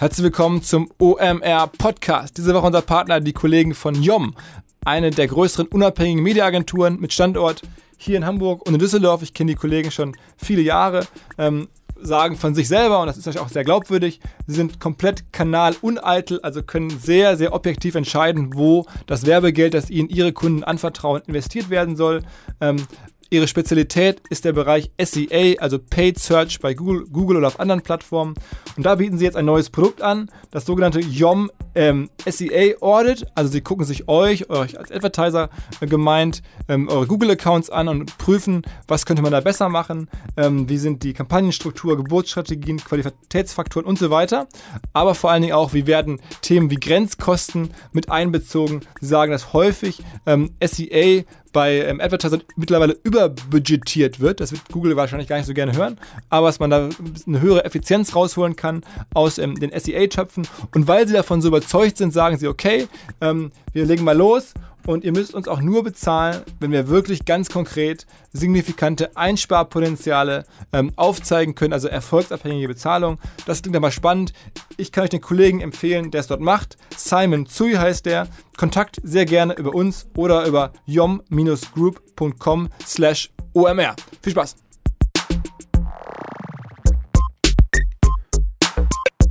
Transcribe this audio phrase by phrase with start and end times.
[0.00, 2.36] Herzlich willkommen zum OMR Podcast.
[2.38, 4.36] Diese Woche unser Partner, die Kollegen von YOM,
[4.84, 7.62] eine der größeren unabhängigen Mediaagenturen mit Standort
[7.96, 9.22] hier in Hamburg und in Düsseldorf.
[9.22, 11.04] Ich kenne die Kollegen schon viele Jahre.
[11.36, 11.66] Ähm,
[12.00, 16.38] sagen von sich selber, und das ist euch auch sehr glaubwürdig, sie sind komplett kanaluneitel,
[16.44, 21.70] also können sehr, sehr objektiv entscheiden, wo das Werbegeld, das ihnen ihre Kunden anvertrauen, investiert
[21.70, 22.22] werden soll.
[22.60, 22.86] Ähm,
[23.30, 27.82] Ihre Spezialität ist der Bereich SEA, also Paid Search bei Google, Google oder auf anderen
[27.82, 28.34] Plattformen.
[28.76, 33.26] Und da bieten Sie jetzt ein neues Produkt an, das sogenannte YOM ähm, SEA Audit.
[33.34, 38.16] Also Sie gucken sich euch, euch als Advertiser äh, gemeint, ähm, eure Google-Accounts an und
[38.16, 40.08] prüfen, was könnte man da besser machen,
[40.38, 44.46] ähm, wie sind die Kampagnenstruktur, Geburtsstrategien, Qualitätsfaktoren und so weiter.
[44.94, 48.80] Aber vor allen Dingen auch, wie werden Themen wie Grenzkosten mit einbezogen.
[49.02, 54.40] Sie sagen, dass häufig ähm, SEA bei ähm, Advertisern mittlerweile überbudgetiert wird.
[54.40, 55.98] Das wird Google wahrscheinlich gar nicht so gerne hören,
[56.28, 56.88] aber dass man da
[57.26, 58.82] eine höhere Effizienz rausholen kann
[59.14, 60.46] aus ähm, den SEA-Töpfen.
[60.74, 62.88] Und weil sie davon so überzeugt sind, sagen sie, okay,
[63.20, 64.54] ähm, wir legen mal los
[64.88, 70.92] und ihr müsst uns auch nur bezahlen, wenn wir wirklich ganz konkret signifikante Einsparpotenziale ähm,
[70.96, 73.18] aufzeigen können, also erfolgsabhängige Bezahlung.
[73.44, 74.32] Das klingt aber spannend.
[74.78, 76.78] Ich kann euch den Kollegen empfehlen, der es dort macht.
[76.96, 78.28] Simon Tsui heißt der.
[78.56, 83.94] Kontakt sehr gerne über uns oder über yom-group.com slash omr.
[84.22, 84.56] Viel Spaß!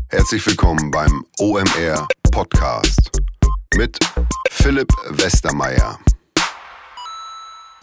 [0.10, 3.12] Herzlich willkommen beim OMR Podcast
[3.78, 4.00] mit
[4.50, 6.00] Philipp Westermeier.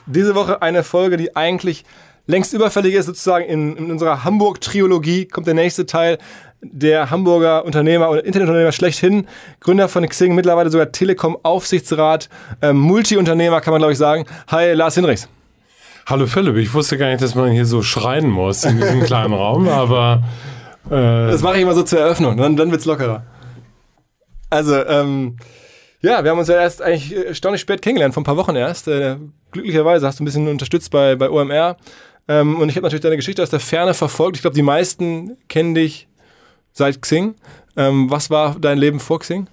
[0.06, 1.84] Diese Woche eine Folge, die eigentlich
[2.26, 6.18] längst überfällig ist, sozusagen in, in unserer Hamburg-Triologie kommt der nächste Teil.
[6.62, 9.28] Der Hamburger Unternehmer oder Internetunternehmer schlechthin,
[9.60, 12.28] Gründer von Xing, mittlerweile sogar Telekom-Aufsichtsrat,
[12.60, 14.24] äh, Multi-Unternehmer kann man glaube ich sagen.
[14.48, 15.28] Hi, Lars Hinrichs.
[16.06, 19.34] Hallo Philipp, ich wusste gar nicht, dass man hier so schreien muss in diesem kleinen
[19.34, 20.24] Raum, aber.
[20.90, 23.24] Äh das mache ich immer so zur Eröffnung, dann, dann wird es lockerer.
[24.50, 25.36] Also, ähm,
[26.04, 28.88] ja, wir haben uns ja erst eigentlich erstaunlich spät kennengelernt, vor ein paar Wochen erst.
[28.88, 29.16] Äh,
[29.52, 31.76] glücklicherweise hast du ein bisschen unterstützt bei, bei OMR.
[32.28, 34.36] Ähm, und ich habe natürlich deine Geschichte aus der Ferne verfolgt.
[34.36, 36.06] Ich glaube, die meisten kennen dich
[36.72, 37.34] seit Xing.
[37.76, 39.46] Ähm, was war dein Leben vor Xing?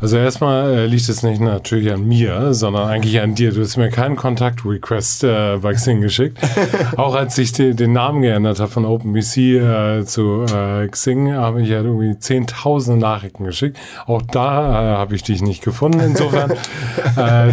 [0.00, 3.52] Also erstmal äh, liegt es nicht natürlich an mir, sondern eigentlich an dir.
[3.52, 6.38] Du hast mir keinen Kontakt-Request äh, bei Xing geschickt.
[6.96, 11.62] Auch als ich die, den Namen geändert habe von OpenBC äh, zu äh, Xing, habe
[11.62, 13.78] ich ja irgendwie 10.000 Nachrichten geschickt.
[14.06, 16.00] Auch da äh, habe ich dich nicht gefunden.
[16.00, 16.52] Insofern
[17.16, 17.50] äh,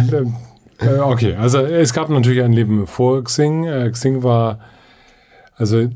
[0.78, 3.64] äh, okay, also es gab natürlich ein Leben vor Xing.
[3.64, 4.58] Äh, Xing war
[5.56, 5.88] also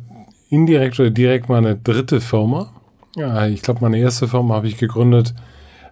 [0.49, 2.71] indirekt oder direkt meine dritte Firma.
[3.17, 5.35] Ja, ich glaube, meine erste Firma habe ich gegründet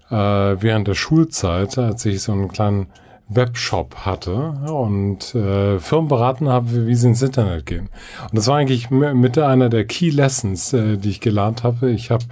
[0.09, 2.87] während der Schulzeit, als ich so einen kleinen
[3.29, 4.37] Webshop hatte
[4.71, 7.89] und äh, Firmen beraten habe, wie sie ins Internet gehen.
[8.23, 11.91] Und das war eigentlich mit einer der Key Lessons, äh, die ich gelernt habe.
[11.91, 12.25] Ich habe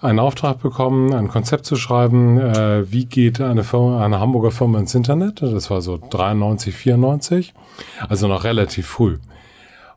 [0.00, 4.78] einen Auftrag bekommen, ein Konzept zu schreiben, äh, wie geht eine Firma, eine Hamburger Firma
[4.78, 5.42] ins Internet.
[5.42, 7.54] Das war so 93, 94,
[8.08, 9.18] also noch relativ früh.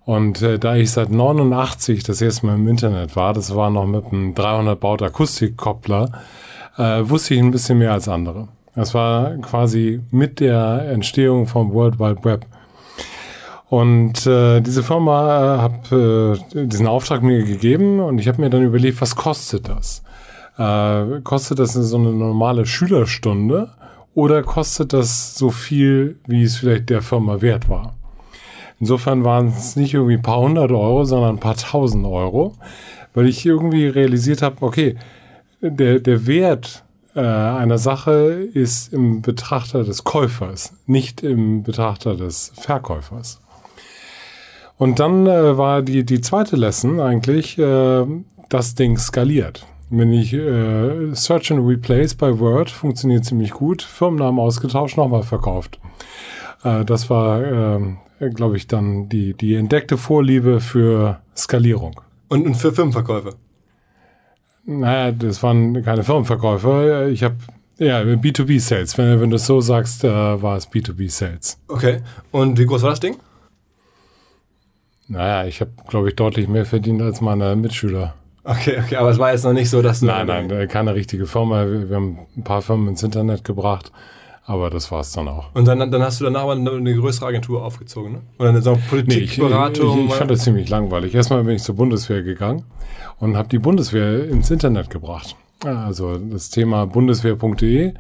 [0.04, 3.86] Und äh, da ich seit 89 das erste Mal im Internet war, das war noch
[3.86, 6.10] mit einem 300 Baut Akustikkoppler,
[6.82, 8.48] äh, wusste ich ein bisschen mehr als andere.
[8.76, 12.46] Das war quasi mit der Entstehung vom World Wide Web.
[13.70, 18.50] Und äh, diese Firma äh, hat äh, diesen Auftrag mir gegeben und ich habe mir
[18.50, 20.04] dann überlegt, was kostet das?
[20.58, 23.70] Äh, kostet das so eine normale Schülerstunde
[24.14, 27.94] oder kostet das so viel, wie es vielleicht der Firma wert war?
[28.80, 32.56] Insofern waren es nicht irgendwie ein paar hundert Euro, sondern ein paar tausend Euro,
[33.14, 34.98] weil ich irgendwie realisiert habe, okay,
[35.62, 36.84] der, der Wert
[37.16, 43.42] äh, einer Sache ist im Betrachter des Käufers, nicht im Betrachter des Verkäufers.
[44.78, 48.06] Und dann äh, war die, die zweite Lesson eigentlich, äh,
[48.50, 49.66] das Ding skaliert.
[49.90, 55.80] Wenn ich äh, Search and Replace bei Word funktioniert ziemlich gut, Firmennamen ausgetauscht, nochmal verkauft.
[56.64, 62.00] Äh, das war, äh, glaube ich, dann die, die entdeckte Vorliebe für Skalierung.
[62.30, 63.36] Und, und für Firmenverkäufe?
[64.66, 67.08] Naja, das waren keine Firmenverkäufer.
[67.08, 67.38] Ich habe
[67.78, 68.98] ja B2B-Sales.
[68.98, 71.60] Wenn, wenn du es so sagst, äh, war es B2B-Sales.
[71.68, 72.02] Okay.
[72.32, 73.18] Und wie groß war das Ding?
[75.08, 78.14] Naja, ich habe, glaube ich, deutlich mehr verdient als meine Mitschüler.
[78.44, 80.08] Okay, okay, aber es war jetzt noch nicht so, dass du.
[80.08, 81.66] Nein, nein, keine richtige Firma.
[81.68, 83.92] Wir haben ein paar Firmen ins Internet gebracht.
[84.46, 85.54] Aber das war es dann auch.
[85.54, 88.22] Und dann, dann hast du danach aber eine, größere Agentur aufgezogen, ne?
[88.40, 89.88] Oder eine so Politikberatung?
[89.88, 91.14] Nee, ich, ich, ich, fand das ziemlich langweilig.
[91.14, 92.64] Erstmal bin ich zur Bundeswehr gegangen
[93.20, 95.36] und habe die Bundeswehr ins Internet gebracht.
[95.64, 97.94] Also das Thema bundeswehr.de äh,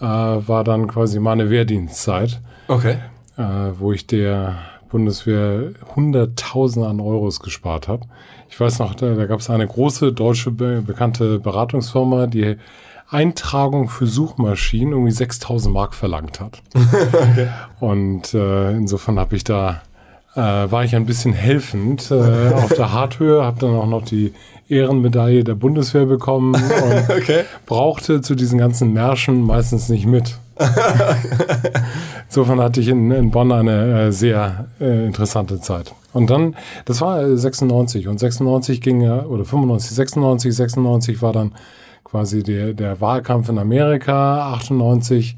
[0.00, 2.40] war dann quasi meine Wehrdienstzeit.
[2.68, 2.98] Okay.
[3.36, 3.42] Äh,
[3.78, 4.58] wo ich der
[4.90, 8.06] Bundeswehr Hunderttausende an Euros gespart habe.
[8.48, 12.56] Ich weiß noch, da, da gab es eine große deutsche be bekannte Beratungsfirma, die
[13.10, 16.62] Eintragung für Suchmaschinen irgendwie 6000 Mark verlangt hat.
[16.74, 17.48] okay.
[17.80, 19.82] Und äh, insofern habe ich da,
[20.34, 22.14] äh, war ich ein bisschen helfend äh,
[22.54, 24.32] auf der Harthöhe, habe dann auch noch die
[24.68, 27.42] Ehrenmedaille der Bundeswehr bekommen und okay.
[27.66, 30.38] brauchte zu diesen ganzen Märschen meistens nicht mit.
[32.28, 35.94] Insofern hatte ich in, in Bonn eine äh, sehr äh, interessante Zeit.
[36.12, 36.54] Und dann,
[36.84, 41.52] das war 96 und 96 ging ja, oder 95, 96, 96 war dann
[42.04, 45.36] quasi der, der Wahlkampf in Amerika, 98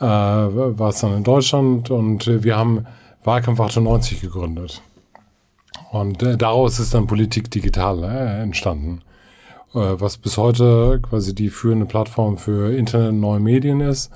[0.00, 2.86] äh, war es dann in Deutschland und wir haben
[3.22, 4.82] Wahlkampf 98 gegründet.
[5.90, 9.02] Und äh, daraus ist dann Politik digital äh, entstanden,
[9.74, 14.10] äh, was bis heute quasi die führende Plattform für Internet und neue Medien ist.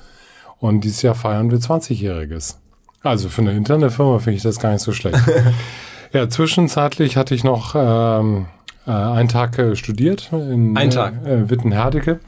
[0.58, 2.56] Und dieses Jahr feiern wir 20-Jähriges.
[3.02, 5.20] Also für eine Internetfirma finde ich das gar nicht so schlecht.
[6.12, 8.46] ja, zwischenzeitlich hatte ich noch ähm,
[8.88, 11.24] äh, einen Tag äh, studiert in Ein Tag.
[11.24, 12.20] Äh, Wittenherdecke,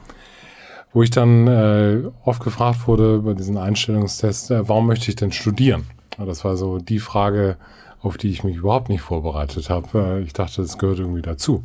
[0.93, 5.31] wo ich dann äh, oft gefragt wurde bei diesen Einstellungstests, äh, warum möchte ich denn
[5.31, 5.87] studieren?
[6.17, 7.57] Das war so die Frage,
[8.01, 9.87] auf die ich mich überhaupt nicht vorbereitet habe.
[9.97, 11.63] Äh, ich dachte, das gehört irgendwie dazu.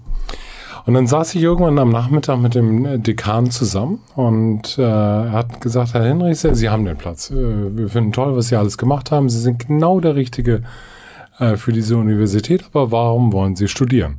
[0.87, 5.61] Und dann saß ich irgendwann am Nachmittag mit dem Dekan zusammen und äh, er hat
[5.61, 7.31] gesagt, Herr Henrichs, Sie haben den Platz.
[7.31, 9.29] Äh, wir finden toll, was Sie alles gemacht haben.
[9.29, 10.63] Sie sind genau der Richtige
[11.39, 14.19] äh, für diese Universität, aber warum wollen Sie studieren?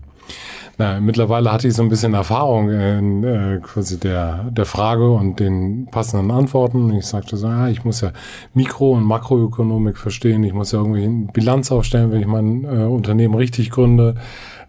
[0.79, 5.39] Na, mittlerweile hatte ich so ein bisschen Erfahrung in äh, quasi der, der Frage und
[5.39, 6.93] den passenden Antworten.
[6.93, 8.11] Ich sagte so, ja, ich muss ja
[8.53, 10.43] Mikro- und Makroökonomik verstehen.
[10.43, 14.15] Ich muss ja irgendwie eine Bilanz aufstellen, wenn ich mein äh, Unternehmen richtig gründe.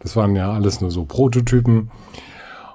[0.01, 1.91] Das waren ja alles nur so Prototypen.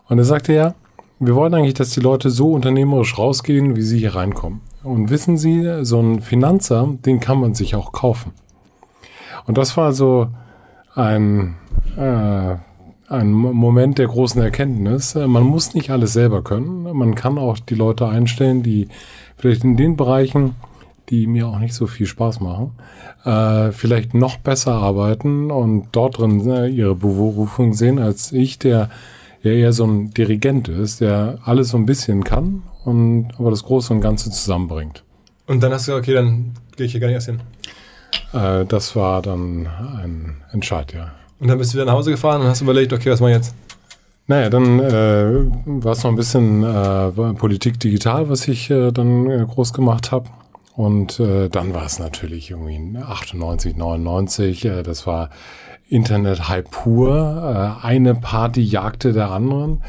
[0.09, 0.75] Und er sagte ja,
[1.19, 4.61] wir wollen eigentlich, dass die Leute so unternehmerisch rausgehen, wie sie hier reinkommen.
[4.83, 8.33] Und wissen Sie, so ein Finanzer, den kann man sich auch kaufen.
[9.45, 10.27] Und das war so
[10.95, 11.55] ein,
[11.97, 12.55] äh,
[13.13, 15.15] ein Moment der großen Erkenntnis.
[15.15, 16.83] Man muss nicht alles selber können.
[16.97, 18.87] Man kann auch die Leute einstellen, die
[19.37, 20.55] vielleicht in den Bereichen,
[21.09, 22.71] die mir auch nicht so viel Spaß machen,
[23.23, 28.89] äh, vielleicht noch besser arbeiten und dort drin äh, ihre Berufung sehen, als ich, der
[29.43, 33.63] ja eher so ein Dirigent ist, der alles so ein bisschen kann und aber das
[33.63, 35.03] Große und Ganze zusammenbringt.
[35.45, 37.41] Und dann hast du gesagt, okay, dann gehe ich hier gar nicht erst hin.
[38.33, 41.11] Äh, das war dann ein Entscheid, ja.
[41.43, 43.35] Und dann bist du wieder nach Hause gefahren und hast überlegt, okay, was mache ich
[43.35, 43.53] jetzt?
[44.27, 49.29] Naja, dann äh, war es noch ein bisschen äh, Politik digital, was ich äh, dann
[49.29, 50.29] äh, groß gemacht habe.
[50.77, 54.63] Und äh, dann war es natürlich irgendwie 98, 99.
[54.63, 55.31] Äh, das war
[55.89, 57.77] Internet-Hype pur.
[57.83, 59.83] Äh, eine Party jagte der anderen.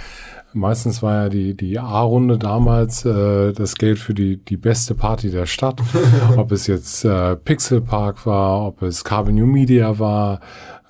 [0.55, 5.31] Meistens war ja die, die A-Runde damals äh, das Geld für die, die beste Party
[5.31, 5.81] der Stadt.
[6.37, 10.41] ob es jetzt äh, Pixel Park war, ob es Carbon New Media war,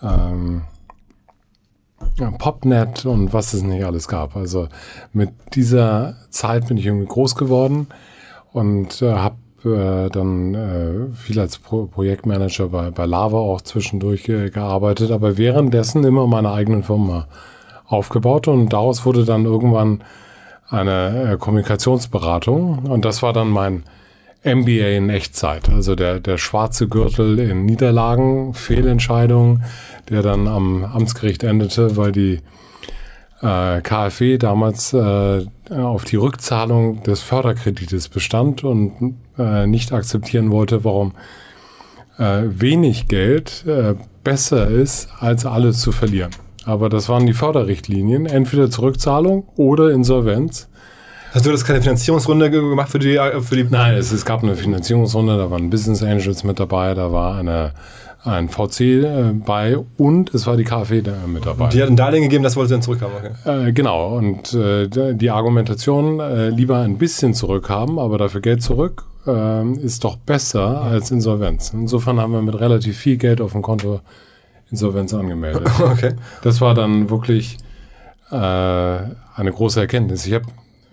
[0.02, 0.62] ähm,
[2.38, 4.36] Popnet und was es nicht alles gab.
[4.36, 4.68] Also
[5.12, 7.88] mit dieser Zeit bin ich irgendwie groß geworden
[8.52, 14.24] und äh, habe äh, dann äh, viel als Pro Projektmanager bei, bei Lava auch zwischendurch
[14.24, 17.26] ge gearbeitet, aber währenddessen immer meine eigenen Firma
[17.86, 20.02] aufgebaut und daraus wurde dann irgendwann
[20.68, 23.84] eine äh, Kommunikationsberatung und das war dann mein
[24.44, 29.62] MBA in Echtzeit, also der, der schwarze Gürtel in Niederlagen, Fehlentscheidung,
[30.10, 32.40] der dann am Amtsgericht endete, weil die
[33.40, 40.84] äh, KfW damals äh, auf die Rückzahlung des Förderkredites bestand und äh, nicht akzeptieren wollte,
[40.84, 41.12] warum
[42.18, 46.30] äh, wenig Geld äh, besser ist, als alles zu verlieren.
[46.64, 50.68] Aber das waren die Förderrichtlinien, entweder Zurückzahlung oder Insolvenz.
[51.34, 53.18] Hast du das keine Finanzierungsrunde gemacht für die?
[53.40, 57.10] Für die Nein, es, es gab eine Finanzierungsrunde, da waren Business Angels mit dabei, da
[57.10, 57.72] war eine,
[58.22, 61.70] ein VC äh, bei und es war die KfW da mit dabei.
[61.70, 63.16] Die hat ein Darlehen gegeben, das wollte sie dann zurückhaben.
[63.16, 63.68] Okay.
[63.68, 64.86] Äh, genau, und äh,
[65.16, 70.82] die Argumentation, äh, lieber ein bisschen zurückhaben, aber dafür Geld zurück, äh, ist doch besser
[70.82, 71.72] als Insolvenz.
[71.74, 74.02] Insofern haben wir mit relativ viel Geld auf dem Konto
[74.70, 75.68] Insolvenz angemeldet.
[75.80, 76.12] okay.
[76.42, 77.58] Das war dann wirklich
[78.30, 80.26] äh, eine große Erkenntnis.
[80.26, 80.44] Ich habe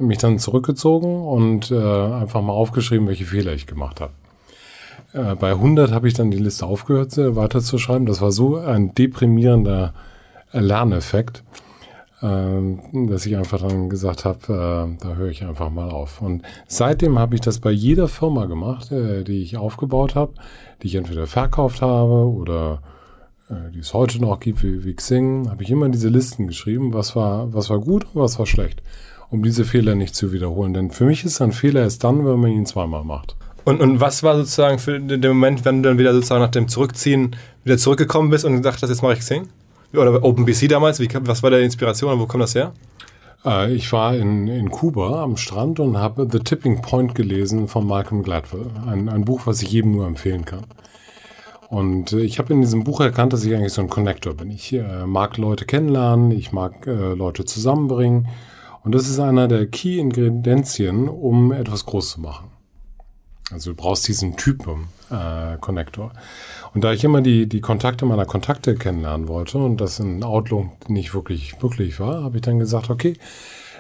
[0.08, 4.14] mich dann zurückgezogen und äh, einfach mal aufgeschrieben, welche Fehler ich gemacht habe.
[5.14, 8.06] Äh, bei 100 habe ich dann die Liste aufgehört, weiterzuschreiben.
[8.06, 9.94] Das war so ein deprimierender
[10.52, 11.44] Lerneffekt,
[12.22, 16.22] äh, dass ich einfach dann gesagt habe, äh, da höre ich einfach mal auf.
[16.22, 20.34] Und seitdem habe ich das bei jeder Firma gemacht, äh, die ich aufgebaut habe,
[20.82, 22.82] die ich entweder verkauft habe oder
[23.50, 26.94] äh, die es heute noch gibt, wie, wie Xing, habe ich immer diese Listen geschrieben,
[26.94, 28.82] was war, was war gut und was war schlecht
[29.32, 30.74] um diese Fehler nicht zu wiederholen.
[30.74, 33.36] Denn für mich ist ein Fehler erst dann, wenn man ihn zweimal macht.
[33.64, 36.68] Und, und was war sozusagen für den Moment, wenn du dann wieder sozusagen nach dem
[36.68, 39.48] Zurückziehen wieder zurückgekommen bist und gesagt hast, jetzt mache ich Xing?
[39.94, 42.74] Oder OpenBC damals, wie, was war deine Inspiration und wo kommt das her?
[43.46, 47.86] Äh, ich war in, in Kuba am Strand und habe The Tipping Point gelesen von
[47.86, 48.68] Malcolm Gladwell.
[48.88, 50.66] Ein, ein Buch, was ich jedem nur empfehlen kann.
[51.70, 54.52] Und ich habe in diesem Buch erkannt, dass ich eigentlich so ein Connector bin.
[54.52, 58.28] Ich äh, mag Leute kennenlernen, ich mag äh, Leute zusammenbringen.
[58.84, 62.50] Und das ist einer der Key-Ingredienzien, um etwas groß zu machen.
[63.52, 66.14] Also du brauchst diesen Typen äh, Connector.
[66.74, 70.90] Und da ich immer die, die Kontakte meiner Kontakte kennenlernen wollte und das in Outlook
[70.90, 73.18] nicht wirklich möglich war, habe ich dann gesagt, okay,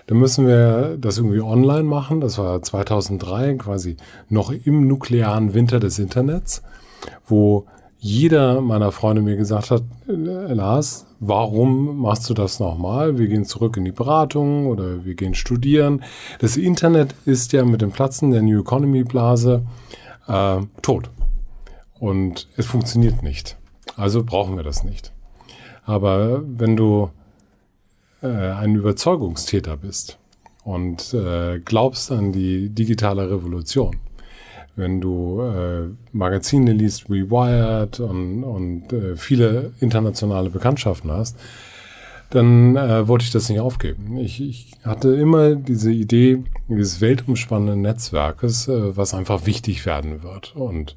[0.07, 2.19] dann müssen wir das irgendwie online machen.
[2.21, 3.95] Das war 2003, quasi
[4.29, 6.63] noch im nuklearen Winter des Internets,
[7.25, 7.65] wo
[8.03, 13.19] jeder meiner Freunde mir gesagt hat, äh, Lars, warum machst du das nochmal?
[13.19, 16.03] Wir gehen zurück in die Beratung oder wir gehen studieren.
[16.39, 19.61] Das Internet ist ja mit dem Platzen der New Economy Blase
[20.27, 21.11] äh, tot.
[21.99, 23.55] Und es funktioniert nicht.
[23.95, 25.13] Also brauchen wir das nicht.
[25.85, 27.11] Aber wenn du
[28.23, 30.17] äh, ein Überzeugungstäter bist
[30.63, 33.97] und äh, glaubst an die digitale Revolution,
[34.81, 41.37] wenn du äh, Magazine liest, Rewired und, und äh, viele internationale Bekanntschaften hast,
[42.31, 44.17] dann äh, wollte ich das nicht aufgeben.
[44.17, 50.55] Ich, ich hatte immer diese Idee dieses weltumspannenden Netzwerkes, äh, was einfach wichtig werden wird.
[50.55, 50.95] Und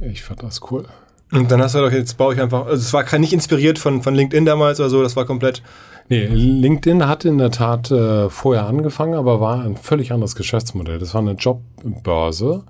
[0.00, 0.84] ich fand das cool.
[1.32, 4.02] Und dann hast du doch, jetzt baue ich einfach, also es war nicht inspiriert von,
[4.02, 5.62] von LinkedIn damals oder so, das war komplett.
[6.08, 10.98] Nee, LinkedIn hat in der Tat äh, vorher angefangen, aber war ein völlig anderes Geschäftsmodell.
[10.98, 12.64] Das war eine Jobbörse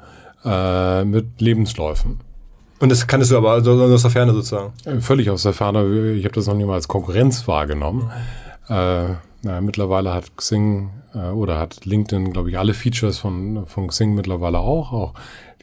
[0.44, 2.20] äh, mit Lebensläufen.
[2.78, 4.72] Und das kanntest du aber aus der Ferne sozusagen?
[4.84, 6.12] Äh, völlig aus der Ferne.
[6.12, 8.10] Ich habe das noch nie mal als Konkurrenz wahrgenommen.
[8.68, 9.04] Äh,
[9.42, 14.14] na, mittlerweile hat Xing äh, oder hat LinkedIn, glaube ich, alle Features von, von Xing
[14.14, 14.92] mittlerweile auch.
[14.92, 15.14] Auch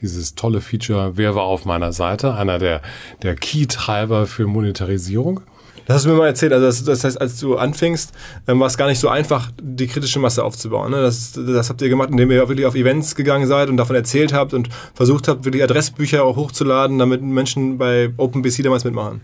[0.04, 2.34] dieses tolle Feature, wer war auf meiner Seite?
[2.34, 2.82] Einer der,
[3.22, 5.40] der Key-Treiber für Monetarisierung.
[5.86, 6.52] Das hast du mir mal erzählt.
[6.52, 8.12] Also das, das heißt, als du anfingst,
[8.46, 10.90] ähm, war es gar nicht so einfach, die kritische Masse aufzubauen.
[10.90, 11.02] Ne?
[11.02, 14.32] Das, das habt ihr gemacht, indem ihr wirklich auf Events gegangen seid und davon erzählt
[14.32, 19.20] habt und versucht habt, wirklich Adressbücher auch hochzuladen, damit Menschen bei OpenBC damals mitmachen.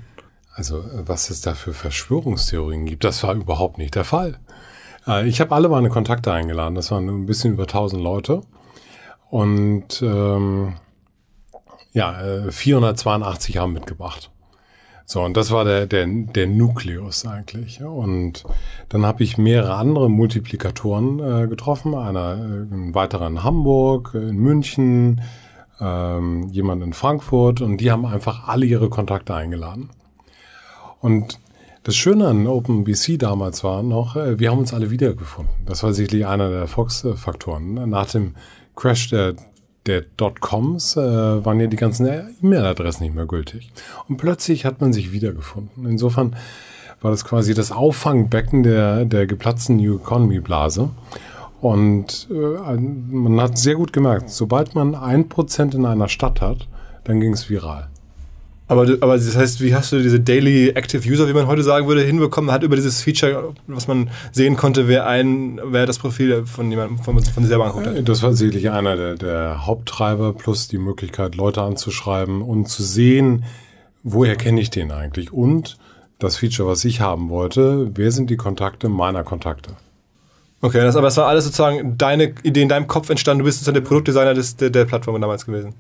[0.55, 4.39] Also was es da für Verschwörungstheorien gibt, das war überhaupt nicht der Fall.
[5.07, 6.75] Äh, ich habe alle meine Kontakte eingeladen.
[6.75, 8.43] Das waren ein bisschen über 1000 Leute.
[9.31, 10.75] Und ähm,
[11.93, 12.21] ja,
[12.51, 14.31] 482 äh, haben mitgebracht.
[15.07, 17.83] So, und das war der, der, der Nukleus eigentlich.
[17.83, 18.45] Und
[18.91, 21.97] dann habe ich mehrere andere Multiplikatoren äh, getroffen.
[21.97, 25.21] Einer, äh, ein weiterer in Hamburg, in München,
[25.81, 27.61] ähm, jemand in Frankfurt.
[27.61, 29.91] Und die haben einfach alle ihre Kontakte eingeladen.
[31.01, 31.41] Und
[31.83, 35.53] das Schöne an OpenBC damals war noch, äh, wir haben uns alle wiedergefunden.
[35.67, 37.89] Das war sicherlich einer der Erfolgsfaktoren.
[37.91, 38.37] Nach dem
[38.77, 39.35] Crash der
[39.87, 41.01] der Dotcoms äh,
[41.45, 42.07] waren ja die ganzen
[42.43, 43.73] E-Mail-Adressen nicht mehr gültig.
[44.09, 45.87] Und plötzlich hat man sich wiedergefunden.
[45.87, 46.37] Insofern
[47.01, 50.91] war das quasi das Auffangbecken der, der geplatzten New Economy Blase.
[51.61, 56.69] Und äh, man hat sehr gut gemerkt, sobald man ein Prozent in einer Stadt hat,
[57.05, 57.89] dann ging es viral.
[58.71, 61.89] Aber, aber das heißt, wie hast du diese Daily Active User, wie man heute sagen
[61.89, 62.53] würde, hinbekommen?
[62.53, 66.99] Hat über dieses Feature, was man sehen konnte, wer ein, wer das Profil von jemandem
[66.99, 68.09] von, von sich selber anguckt hat?
[68.09, 73.45] Das war sicherlich einer der, der Haupttreiber, plus die Möglichkeit, Leute anzuschreiben und zu sehen,
[74.05, 75.33] woher kenne ich den eigentlich?
[75.33, 75.77] Und
[76.21, 79.73] das Feature, was ich haben wollte, wer sind die Kontakte meiner Kontakte?
[80.61, 83.41] Okay, das, aber das war alles sozusagen deine Idee in deinem Kopf entstanden.
[83.41, 85.75] Du bist sozusagen der Produktdesigner des, der, der Plattform damals gewesen.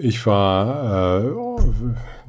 [0.00, 1.30] Ich war äh,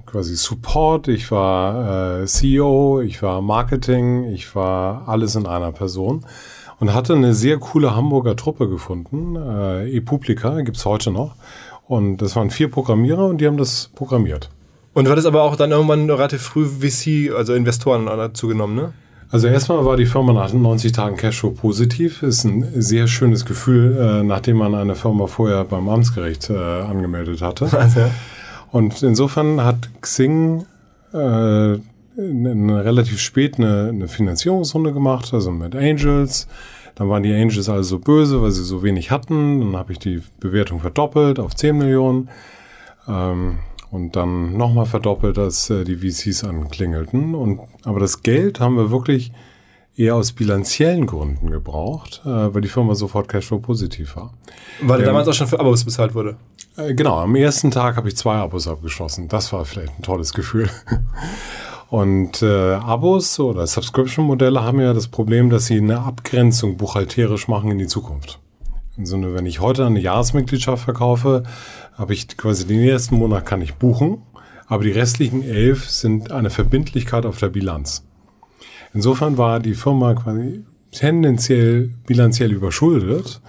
[0.06, 6.24] quasi Support, ich war äh, CEO, ich war Marketing, ich war alles in einer Person
[6.80, 9.36] und hatte eine sehr coole Hamburger Truppe gefunden.
[9.36, 11.36] Äh, ePublica gibt's heute noch.
[11.88, 14.52] Und das waren vier Programmierer und die haben das programmiert.
[14.94, 18.94] Und du hattest aber auch dann irgendwann relativ früh VC, also Investoren dazu genommen, ne?
[19.32, 22.22] Also erstmal war die Firma nach 90 Tagen Cashflow positiv.
[22.22, 27.42] Ist ein sehr schönes Gefühl, äh, nachdem man eine Firma vorher beim Amtsgericht äh, angemeldet
[27.42, 27.70] hatte.
[27.82, 28.02] Also.
[28.72, 30.66] Und insofern hat Xing
[31.14, 31.78] äh,
[32.18, 36.48] relativ spät eine, eine Finanzierungsrunde gemacht, also mit Angels.
[36.96, 39.62] Dann waren die Angels also böse, weil sie so wenig hatten.
[39.62, 42.30] Dann habe ich die Bewertung verdoppelt auf 10 Millionen.
[43.08, 43.60] Ähm,
[43.92, 47.36] und dann nochmal verdoppelt, als äh, die VCs anklingelten.
[47.36, 49.32] Und, aber das Geld haben wir wirklich
[49.96, 54.34] eher aus bilanziellen Gründen gebraucht, äh, weil die Firma sofort Cashflow positiv war.
[54.82, 56.38] Weil ähm, damals auch schon für Abos bezahlt wurde.
[56.78, 59.28] Äh, genau, am ersten Tag habe ich zwei Abos abgeschlossen.
[59.28, 60.70] Das war vielleicht ein tolles Gefühl.
[61.90, 67.70] Und äh, Abos oder Subscription-Modelle haben ja das Problem, dass sie eine Abgrenzung buchhalterisch machen
[67.72, 68.40] in die Zukunft.
[69.06, 71.44] So, wenn ich heute eine Jahresmitgliedschaft verkaufe,
[71.94, 74.20] habe ich quasi den ersten Monat kann ich buchen,
[74.68, 78.06] aber die restlichen elf sind eine Verbindlichkeit auf der Bilanz.
[78.94, 83.42] Insofern war die Firma quasi tendenziell bilanziell überschuldet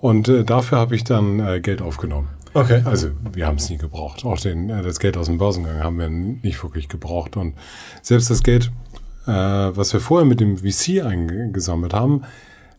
[0.00, 2.28] und äh, dafür habe ich dann äh, Geld aufgenommen.
[2.54, 2.80] Okay.
[2.84, 4.24] Also wir haben es nie gebraucht.
[4.24, 7.36] Auch den, äh, das Geld aus dem Börsengang haben wir nicht wirklich gebraucht.
[7.36, 7.54] Und
[8.00, 8.70] selbst das Geld,
[9.26, 12.22] äh, was wir vorher mit dem VC eingesammelt haben,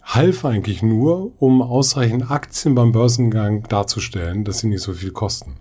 [0.08, 5.56] half eigentlich nur, um ausreichend Aktien beim Börsengang darzustellen, dass sie nicht so viel kosten.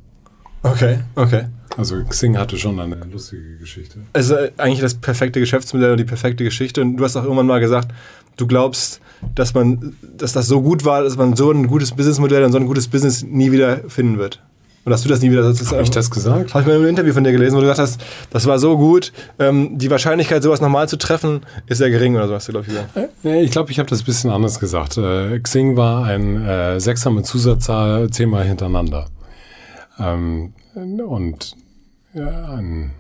[0.63, 1.45] Okay, okay.
[1.77, 3.99] Also Xing hatte schon eine lustige Geschichte.
[4.13, 6.81] Also eigentlich das perfekte Geschäftsmodell und die perfekte Geschichte.
[6.81, 7.93] Und du hast auch irgendwann mal gesagt,
[8.37, 9.01] du glaubst,
[9.35, 12.59] dass man, dass das so gut war, dass man so ein gutes Businessmodell und so
[12.59, 14.43] ein gutes Business nie wieder finden wird.
[14.87, 15.43] Und dass du das nie wieder.
[15.43, 16.55] Das Habe ich das gesagt?
[16.55, 18.01] Habe ich mal einem Interview von dir gelesen, wo du gesagt hast,
[18.31, 22.29] das war so gut, ähm, die Wahrscheinlichkeit, sowas nochmal zu treffen, ist sehr gering oder
[22.29, 22.97] so hast du, glaube ich, gesagt.
[23.25, 24.97] Äh, ich glaube, ich habe das ein bisschen anders gesagt.
[24.97, 29.07] Äh, Xing war ein äh, Sechser mit Zusatzzahl zehnmal hintereinander.
[29.99, 31.57] Ähm, und
[32.15, 32.93] ja, ein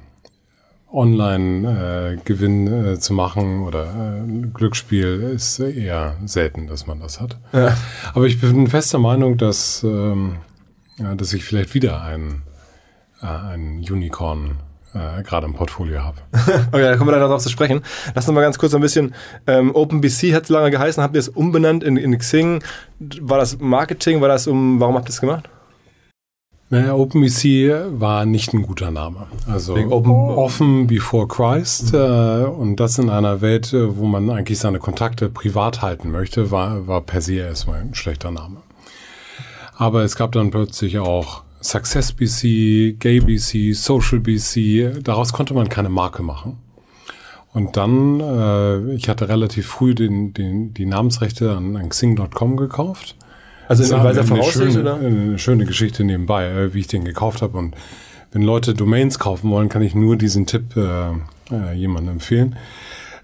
[0.93, 7.39] Online-Gewinn äh, äh, zu machen oder äh, Glücksspiel ist eher selten, dass man das hat.
[7.53, 7.77] Ja.
[8.13, 10.39] Aber ich bin fester Meinung, dass, ähm,
[10.99, 12.43] ja, dass ich vielleicht wieder ein,
[13.23, 14.59] äh, ein Unicorn
[14.95, 16.19] äh, gerade im Portfolio habe.
[16.73, 17.83] okay, da kommen wir dann darauf zu sprechen.
[18.15, 19.15] Lass uns mal ganz kurz ein bisschen,
[19.47, 22.63] ähm, OpenBC hat es lange geheißen, habt ihr es umbenannt in, in Xing.
[22.99, 25.49] War das Marketing, war das um, warum habt ihr es gemacht?
[26.69, 29.29] Naja, OpenBC war nicht ein guter Name.
[29.47, 31.99] Also offen before Christ mhm.
[31.99, 36.51] äh, und das in einer Welt, äh, wo man eigentlich seine Kontakte privat halten möchte,
[36.51, 38.57] war, war per se erstmal ein schlechter Name.
[39.77, 45.03] Aber es gab dann plötzlich auch SuccessBC, GayBC, SocialBC.
[45.03, 46.59] Daraus konnte man keine Marke machen.
[47.53, 53.17] Und dann, äh, ich hatte relativ früh den, den, die Namensrechte an, an Xing.com gekauft
[53.69, 54.95] also in weiser Voraussicht, schöne, oder?
[54.97, 57.59] Eine schöne Geschichte nebenbei, äh, wie ich den gekauft habe.
[57.59, 57.75] Und
[58.33, 61.11] wenn Leute Domains kaufen wollen, kann ich nur diesen Tipp äh,
[61.51, 62.57] äh, jemandem empfehlen.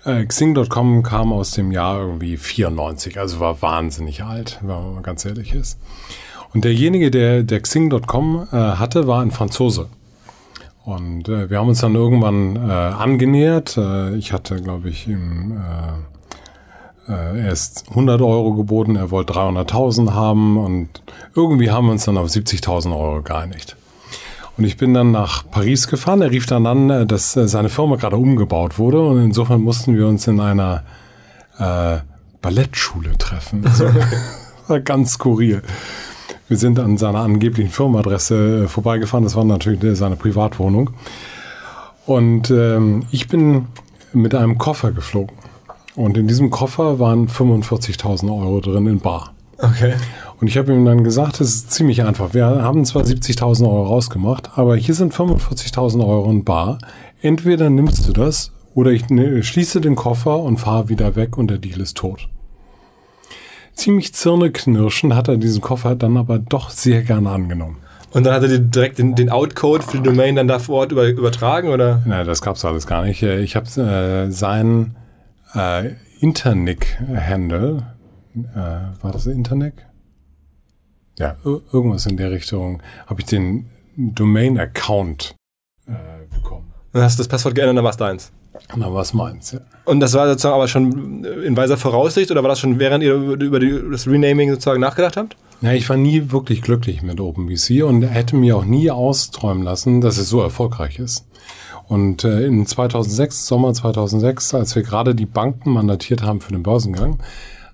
[0.04, 5.24] Äh, Xing.com kam aus dem Jahr irgendwie 94, also war wahnsinnig alt, wenn man ganz
[5.24, 5.78] ehrlich ist.
[6.54, 9.88] Und derjenige, der, der Xing.com äh, hatte, war ein Franzose.
[10.84, 13.76] Und äh, wir haben uns dann irgendwann äh, angenähert.
[13.76, 19.32] Äh, ich hatte, glaube ich, im äh, äh, er ist 100 Euro geboten, er wollte
[19.32, 20.88] 300.000 haben und
[21.34, 23.76] irgendwie haben wir uns dann auf 70.000 Euro geeinigt.
[24.56, 26.20] Und ich bin dann nach Paris gefahren.
[26.20, 29.96] Er rief dann an, äh, dass äh, seine Firma gerade umgebaut wurde und insofern mussten
[29.96, 30.84] wir uns in einer
[31.58, 31.98] äh,
[32.40, 33.64] Ballettschule treffen.
[33.72, 33.86] Also,
[34.68, 35.62] war ganz skurril.
[36.52, 39.24] Wir sind an seiner angeblichen Firmenadresse vorbeigefahren.
[39.24, 40.90] Das war natürlich seine Privatwohnung.
[42.04, 43.68] Und ähm, ich bin
[44.12, 45.34] mit einem Koffer geflogen.
[45.96, 49.32] Und in diesem Koffer waren 45.000 Euro drin in Bar.
[49.56, 49.94] Okay.
[50.42, 52.34] Und ich habe ihm dann gesagt, es ist ziemlich einfach.
[52.34, 56.76] Wir haben zwar 70.000 Euro rausgemacht, aber hier sind 45.000 Euro in Bar.
[57.22, 61.48] Entweder nimmst du das oder ich ne, schließe den Koffer und fahre wieder weg und
[61.48, 62.28] der Deal ist tot.
[63.74, 67.78] Ziemlich zirneknirschend hat er diesen Koffer dann aber doch sehr gerne angenommen.
[68.12, 70.80] Und dann hat er dir direkt den, den Outcode für die Domain dann da vor
[70.80, 72.02] Ort über, übertragen, oder?
[72.04, 73.22] Nein, das gab's alles gar nicht.
[73.22, 74.96] Ich habe äh, seinen
[75.54, 77.86] äh, Internic-Handle.
[78.34, 79.74] Äh, war das Internic?
[81.18, 82.82] Ja, irgendwas in der Richtung.
[83.06, 85.34] Habe ich den Domain-Account
[85.86, 85.92] äh,
[86.34, 86.72] bekommen.
[86.92, 88.32] Dann hast du das Passwort geändert, dann war es deins.
[88.74, 89.60] Dann war es meins, ja.
[89.84, 93.14] Und das war sozusagen aber schon in weiser Voraussicht oder war das schon während ihr
[93.14, 95.36] über die, das Renaming sozusagen nachgedacht habt?
[95.60, 100.00] Ja, ich war nie wirklich glücklich mit OpenBC und hätte mir auch nie austräumen lassen,
[100.00, 101.26] dass es so erfolgreich ist.
[101.88, 106.62] Und äh, in 2006, Sommer 2006, als wir gerade die Banken mandatiert haben für den
[106.62, 107.18] Börsengang,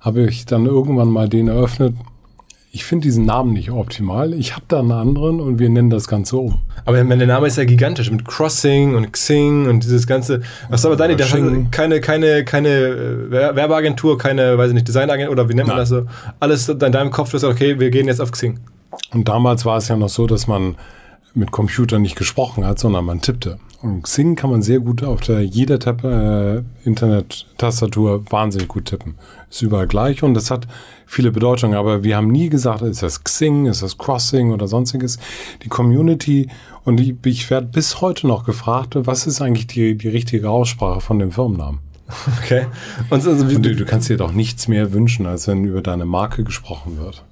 [0.00, 1.94] habe ich dann irgendwann mal den eröffnet.
[2.70, 4.34] Ich finde diesen Namen nicht optimal.
[4.34, 6.58] Ich habe da einen anderen und wir nennen das Ganze um.
[6.84, 10.42] Aber der Name ist ja gigantisch mit Crossing und Xing und dieses ganze.
[10.68, 11.24] Was aber deine Idee?
[11.70, 15.82] Keine, keine, keine äh, Werbeagentur, keine, weiß ich nicht, Designagentur oder wie nennt man Nein.
[15.82, 16.06] das so?
[16.40, 18.60] Alles in deinem Kopf ist okay, wir gehen jetzt auf Xing.
[19.12, 20.76] Und damals war es ja noch so, dass man
[21.34, 23.58] mit Computer nicht gesprochen hat, sondern man tippte.
[23.80, 29.14] Und Xing kann man sehr gut auf der jeder Tab, äh, Internet-Tastatur wahnsinnig gut tippen.
[29.48, 30.66] Ist überall gleich und das hat
[31.06, 31.76] viele Bedeutungen.
[31.76, 35.18] Aber wir haben nie gesagt, ist das Xing, ist das Crossing oder sonstiges.
[35.62, 36.48] Die Community
[36.84, 41.00] und ich, ich werde bis heute noch gefragt, was ist eigentlich die, die richtige Aussprache
[41.00, 41.78] von dem Firmennamen?
[42.42, 42.66] Okay.
[43.10, 46.04] Und, also, und du, du kannst dir doch nichts mehr wünschen, als wenn über deine
[46.04, 47.22] Marke gesprochen wird.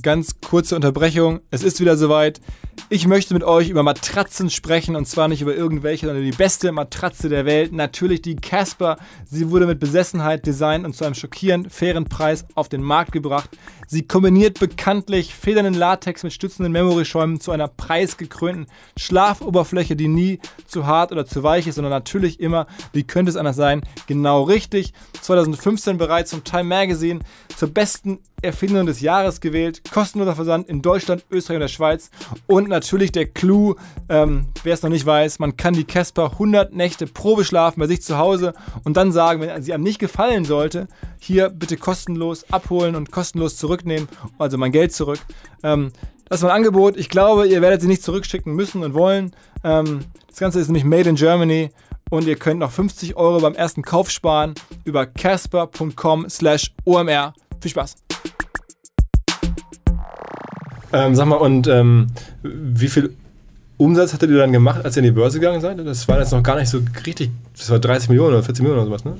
[0.00, 1.40] Ganz kurze Unterbrechung.
[1.50, 2.40] Es ist wieder soweit.
[2.88, 6.72] Ich möchte mit euch über Matratzen sprechen und zwar nicht über irgendwelche, sondern die beste
[6.72, 7.72] Matratze der Welt.
[7.72, 8.96] Natürlich die Casper.
[9.26, 13.50] Sie wurde mit Besessenheit designt und zu einem schockierend fairen Preis auf den Markt gebracht.
[13.86, 18.66] Sie kombiniert bekanntlich federnden Latex mit stützenden Memory-Schäumen zu einer preisgekrönten
[18.96, 23.36] Schlafoberfläche, die nie zu hart oder zu weich ist, sondern natürlich immer, wie könnte es
[23.36, 24.92] anders sein, genau richtig.
[25.20, 27.20] 2015 bereits vom Time Magazine
[27.56, 29.82] zur besten Erfindung des Jahres gewählt.
[29.90, 32.10] Kostenloser Versand in Deutschland, Österreich und der Schweiz.
[32.46, 33.76] Und natürlich der Clou,
[34.08, 37.86] ähm, wer es noch nicht weiß, man kann die Casper 100 Nächte Probe schlafen bei
[37.86, 38.52] sich zu Hause
[38.84, 43.56] und dann sagen, wenn sie einem nicht gefallen sollte, hier bitte kostenlos abholen und kostenlos
[43.74, 44.08] zurücknehmen,
[44.38, 45.18] also mein Geld zurück.
[45.62, 45.90] Ähm,
[46.28, 46.96] das war ein Angebot.
[46.96, 49.32] Ich glaube, ihr werdet sie nicht zurückschicken müssen und wollen.
[49.62, 51.70] Ähm, das Ganze ist nämlich made in Germany
[52.10, 57.34] und ihr könnt noch 50 Euro beim ersten Kauf sparen über casper.com slash omr.
[57.60, 57.96] Viel Spaß!
[60.92, 62.06] Ähm, sag mal, und ähm,
[62.42, 63.16] wie viel
[63.76, 65.84] Umsatz hattet ihr dann gemacht, als ihr in die Börse gegangen seid?
[65.84, 68.86] Das war jetzt noch gar nicht so richtig, das war 30 Millionen oder 40 Millionen
[68.86, 69.16] oder sowas, ne?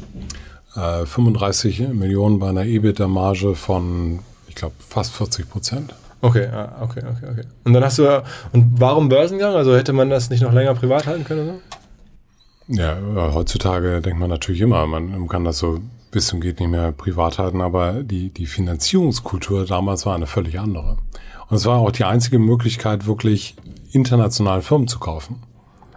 [0.76, 4.20] Äh, 35 Millionen bei einer EBITDA-Marge von,
[4.54, 5.94] ich glaube, fast 40 Prozent.
[6.20, 7.42] Okay, ah, okay, okay, okay.
[7.64, 9.54] Und dann hast du, und warum Börsengang?
[9.54, 11.48] Also hätte man das nicht noch länger privat halten können?
[11.48, 11.58] Oder?
[12.68, 12.96] Ja,
[13.34, 15.80] heutzutage denkt man natürlich immer, man kann das so
[16.12, 20.60] bis zum geht nicht mehr privat halten, aber die, die Finanzierungskultur damals war eine völlig
[20.60, 20.96] andere.
[21.48, 23.56] Und es war auch die einzige Möglichkeit, wirklich
[23.90, 25.42] international Firmen zu kaufen.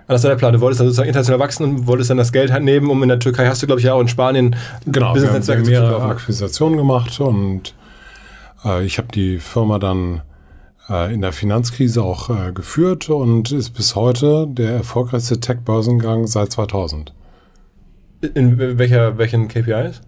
[0.07, 0.53] Das war der Plan.
[0.53, 3.09] Du wolltest dann sozusagen international wachsen und wolltest dann das Geld halt nehmen, um in
[3.09, 6.09] der Türkei hast du, glaube ich, ja auch in Spanien genau, Business-Netzwerke wir haben mehrere
[6.09, 7.73] Akquisitionen gemacht und
[8.63, 10.21] äh, ich habe die Firma dann
[10.89, 16.51] äh, in der Finanzkrise auch äh, geführt und ist bis heute der erfolgreichste Tech-Börsengang seit
[16.51, 17.13] 2000.
[18.33, 20.01] In welcher, welchen KPIs?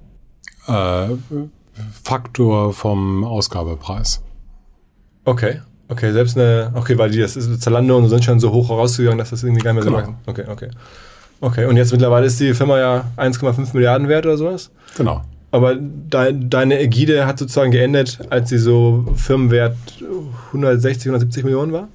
[2.04, 4.22] Faktor vom Ausgabepreis.
[5.26, 5.62] Okay.
[5.88, 9.18] Okay, selbst eine, okay, weil die das ist Zalando und sind schon so hoch rausgegangen,
[9.18, 10.06] dass das irgendwie gar nicht mehr genau.
[10.06, 10.28] so macht.
[10.28, 10.70] Okay, okay.
[11.42, 14.72] Okay, und jetzt mittlerweile ist die Firma ja 1,5 Milliarden wert oder sowas?
[14.98, 15.24] Genau.
[15.52, 19.78] Aber de, deine Ägide hat sozusagen geendet, als sie so Firmenwert
[20.48, 21.88] 160, 170 Millionen war?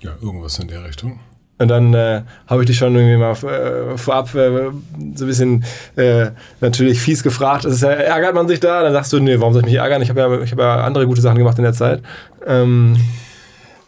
[0.00, 1.20] Ja, irgendwas in der Richtung.
[1.58, 4.70] Und dann äh, habe ich dich schon irgendwie mal äh, vorab äh,
[5.14, 5.64] so ein bisschen
[5.96, 6.26] äh,
[6.60, 7.64] natürlich fies gefragt.
[7.64, 8.82] Ist, äh, ärgert man sich da?
[8.82, 10.02] Dann sagst du, nee, warum soll ich mich ärgern?
[10.02, 12.02] Ich habe ja, hab ja andere gute Sachen gemacht in der Zeit.
[12.46, 12.96] Ähm,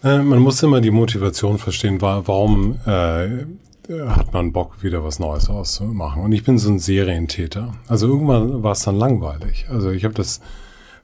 [0.03, 2.79] äh, man muss immer die Motivation verstehen, warum
[3.88, 6.22] hat man Bock, wieder was Neues auszumachen.
[6.22, 7.72] Und ich bin so ein Serientäter.
[7.87, 9.66] Also irgendwann war es dann langweilig.
[9.70, 10.40] Also ich habe das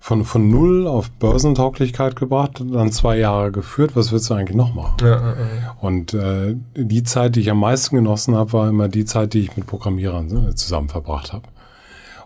[0.01, 3.97] von, von null auf Börsentauglichkeit gebracht, dann zwei Jahre geführt.
[3.97, 4.97] Was willst du eigentlich noch machen?
[5.01, 5.77] Ja, ja, ja.
[5.81, 9.41] Und äh, die Zeit, die ich am meisten genossen habe, war immer die Zeit, die
[9.41, 11.49] ich mit Programmierern äh, zusammen verbracht habe.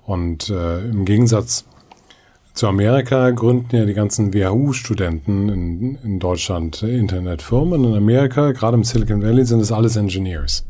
[0.04, 1.66] Und äh, im Gegensatz
[2.58, 7.84] zu Amerika gründen ja die ganzen WHU-Studenten in, in Deutschland Internetfirmen.
[7.84, 10.66] In Amerika, gerade im Silicon Valley, sind es alles Engineers.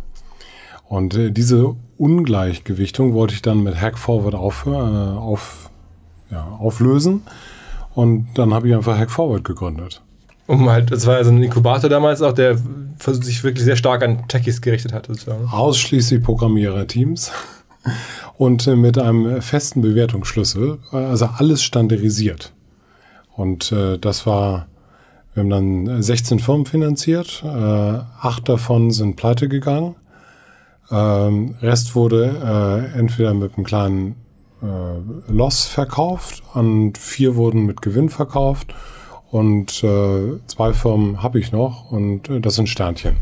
[0.86, 5.70] Und äh, diese Ungleichgewichtung wollte ich dann mit Hackforward aufhören, äh, auf,
[6.30, 7.22] ja, auflösen.
[7.94, 10.02] Und dann habe ich einfach Hackforward gegründet.
[10.46, 12.58] Um halt, das war also ein Inkubator damals auch, der
[12.98, 15.06] sich wirklich sehr stark an Techies gerichtet hat.
[15.06, 15.48] Sozusagen.
[15.50, 17.32] Ausschließlich Programmierer-Teams
[18.38, 22.52] und mit einem festen Bewertungsschlüssel, also alles standardisiert.
[23.34, 24.68] Und äh, das war,
[25.34, 29.96] wir haben dann 16 Firmen finanziert, äh, acht davon sind pleite gegangen.
[30.90, 34.14] Ähm, Rest wurde äh, entweder mit einem kleinen
[34.62, 38.74] äh, Loss verkauft und vier wurden mit Gewinn verkauft
[39.30, 43.16] und äh, zwei Firmen habe ich noch und äh, das sind Sternchen.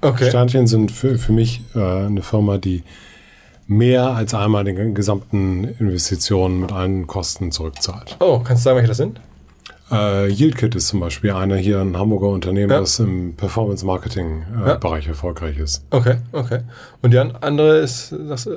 [0.00, 0.28] Okay.
[0.28, 2.82] Sternchen sind für, für mich äh, eine Firma, die
[3.68, 8.16] mehr als einmal den gesamten Investitionen mit allen Kosten zurückzahlt.
[8.18, 9.20] Oh, kannst du sagen, welche das sind?
[9.90, 12.80] Äh, Yieldkit ist zum Beispiel einer hier, ein Hamburger Unternehmen, ja.
[12.80, 15.10] das im Performance-Marketing-Bereich äh, ja.
[15.10, 15.84] erfolgreich ist.
[15.90, 16.60] Okay, okay.
[17.02, 18.50] Und die andere ist, das, äh,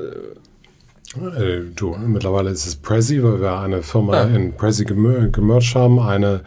[1.19, 4.24] äh, du, mittlerweile ist es Prezi, weil wir eine Firma ah.
[4.24, 6.00] in Prezi gemerged haben.
[6.00, 6.41] Eine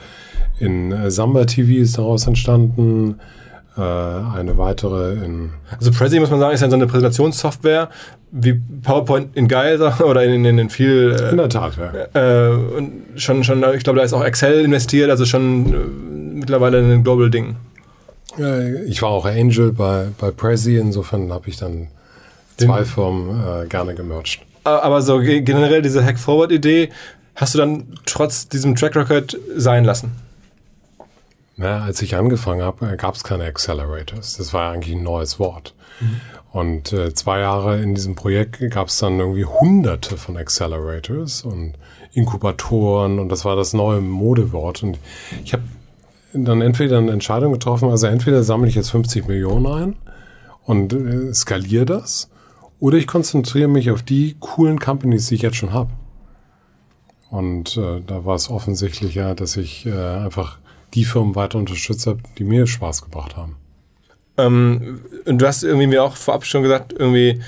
[0.59, 3.21] in Samba TV ist daraus entstanden.
[3.77, 5.51] Äh, eine weitere in.
[5.77, 7.89] Also Prezi muss man sagen, ist ja so eine Präsentationssoftware
[8.31, 11.17] wie PowerPoint in geil oder in, in, in viel.
[11.19, 12.49] Äh, in der Tat, ja.
[12.49, 15.77] Äh, und schon, schon, ich glaube, da ist auch Excel investiert, also schon äh,
[16.39, 17.57] mittlerweile ein Global Ding.
[18.89, 21.87] Ich war auch Angel bei, bei Prezi, insofern habe ich dann
[22.57, 24.41] zwei Den, Firmen äh, gerne gemerged.
[24.65, 26.91] Aber so generell diese Hack-Forward-Idee
[27.37, 30.13] hast du dann trotz diesem Track Record sein lassen?
[31.57, 34.37] Na, als ich angefangen habe, äh, gab es keine Accelerators.
[34.37, 35.75] Das war eigentlich ein neues Wort.
[36.01, 36.21] Mhm.
[36.53, 41.75] Und äh, zwei Jahre in diesem Projekt gab es dann irgendwie hunderte von Accelerators und
[42.13, 44.83] Inkubatoren und das war das neue Modewort.
[44.83, 44.99] Und
[45.45, 45.65] ich habe
[46.33, 49.97] dann entweder eine Entscheidung getroffen, also entweder sammle ich jetzt 50 Millionen ein
[50.65, 52.31] und äh, skaliere das,
[52.81, 55.91] oder ich konzentriere mich auf die coolen Companies, die ich jetzt schon habe.
[57.31, 60.59] Und äh, da war es offensichtlich ja, dass ich äh, einfach
[60.95, 63.57] die Firmen weiter unterstützt habe, die mir Spaß gebracht haben.
[64.37, 67.41] Ähm, und du hast irgendwie mir auch vorab schon gesagt, irgendwie,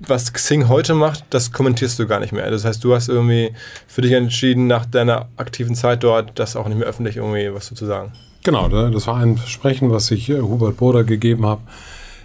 [0.00, 2.50] was Xing heute macht, das kommentierst du gar nicht mehr.
[2.50, 3.52] Das heißt, du hast irgendwie
[3.86, 7.72] für dich entschieden, nach deiner aktiven Zeit dort, das auch nicht mehr öffentlich irgendwie was
[7.72, 8.12] zu sagen.
[8.42, 11.62] Genau, das war ein Versprechen, was ich äh, Hubert Boder gegeben habe.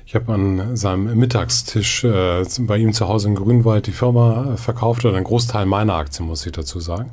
[0.08, 4.58] Ich habe an seinem Mittagstisch äh, bei ihm zu Hause in Grünwald die Firma äh,
[4.58, 7.12] verkauft oder einen Großteil meiner Aktien, muss ich dazu sagen.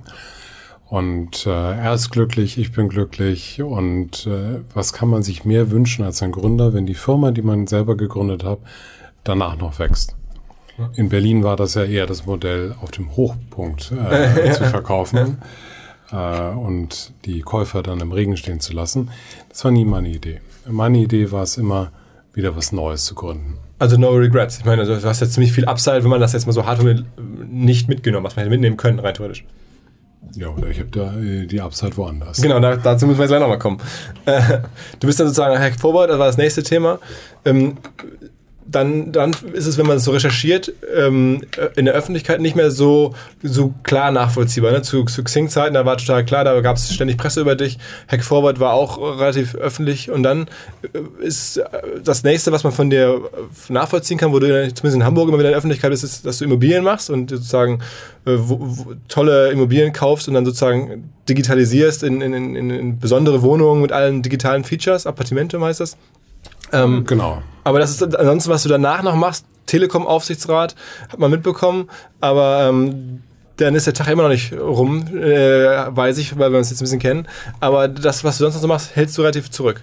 [0.93, 3.63] Und äh, er ist glücklich, ich bin glücklich.
[3.63, 7.41] Und äh, was kann man sich mehr wünschen als ein Gründer, wenn die Firma, die
[7.41, 8.59] man selber gegründet hat,
[9.25, 10.17] danach noch wächst?
[10.95, 15.39] In Berlin war das ja eher das Modell, auf dem Hochpunkt äh, zu verkaufen
[16.11, 19.09] äh, und die Käufer dann im Regen stehen zu lassen.
[19.49, 20.43] Das war nie meine Idee.
[20.69, 21.91] Meine Idee war es immer,
[22.35, 23.57] wieder was Neues zu gründen.
[23.79, 24.59] Also no regrets.
[24.59, 26.85] Ich meine, du hast jetzt ziemlich viel Upside, wenn man das jetzt mal so hart
[27.51, 29.47] nicht mitgenommen, was man hätte mitnehmen können, rein theoretisch.
[30.35, 32.41] Ja, oder ich habe da äh, die Upside woanders.
[32.41, 33.79] Genau, da, dazu müssen wir jetzt gleich nochmal kommen.
[34.25, 34.61] Äh,
[35.01, 36.99] du bist dann sozusagen Hack Forward, das war das nächste Thema.
[37.45, 37.77] Ähm,
[38.67, 41.43] dann, dann ist es, wenn man es so recherchiert, ähm,
[41.77, 44.73] in der Öffentlichkeit nicht mehr so, so klar nachvollziehbar.
[44.73, 44.83] Ne?
[44.83, 47.79] Zu, zu Xing-Zeiten, da war total klar, da gab es ständig Presse über dich.
[48.09, 50.11] Hack Forward war auch relativ öffentlich.
[50.11, 50.47] Und dann
[50.83, 51.65] äh, ist äh,
[52.03, 53.21] das nächste, was man von dir
[53.69, 56.39] nachvollziehen kann, wo du zumindest in Hamburg immer wieder in der Öffentlichkeit bist, ist, dass
[56.39, 57.81] du Immobilien machst und sozusagen
[58.25, 63.43] äh, wo, wo, tolle Immobilien kaufst und dann sozusagen digitalisierst in, in, in, in besondere
[63.43, 65.07] Wohnungen mit allen digitalen Features.
[65.07, 65.97] Appartemente heißt das.
[66.73, 67.43] Ähm, genau.
[67.65, 70.75] Aber das ist ansonsten, was du danach noch machst, Telekom-Aufsichtsrat,
[71.09, 71.89] hat man mitbekommen,
[72.21, 73.23] aber ähm,
[73.57, 76.81] dann ist der Tag immer noch nicht rum, äh, weiß ich, weil wir uns jetzt
[76.81, 77.29] ein bisschen kennen.
[77.61, 79.83] Aber das, was du sonst noch so machst, hältst du relativ zurück.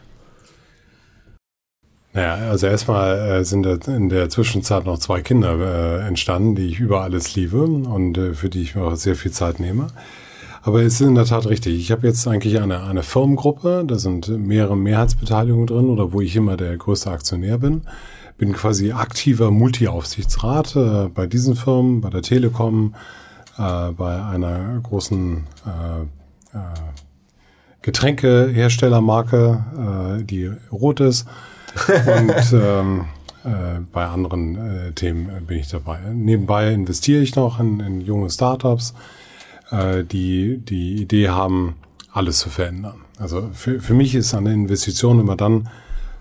[2.14, 6.80] Naja, also erstmal äh, sind in der Zwischenzeit noch zwei Kinder äh, entstanden, die ich
[6.80, 9.88] über alles liebe und äh, für die ich mir auch sehr viel Zeit nehme.
[10.62, 11.80] Aber es ist in der Tat richtig.
[11.80, 16.36] Ich habe jetzt eigentlich eine, eine Firmengruppe, da sind mehrere Mehrheitsbeteiligungen drin oder wo ich
[16.36, 17.84] immer der größte Aktionär bin.
[18.38, 22.96] Bin quasi aktiver Multi-Aufsichtsrat äh, bei diesen Firmen, bei der Telekom,
[23.58, 26.62] äh, bei einer großen äh, äh,
[27.82, 31.28] Getränkeherstellermarke, äh, die rot ist.
[31.88, 33.06] Und ähm,
[33.44, 36.00] äh, bei anderen äh, Themen bin ich dabei.
[36.14, 38.94] Nebenbei investiere ich noch in, in junge Startups
[39.72, 41.76] äh, die die Idee haben,
[42.12, 43.02] alles zu verändern.
[43.18, 45.70] Also für, für mich ist eine Investition immer dann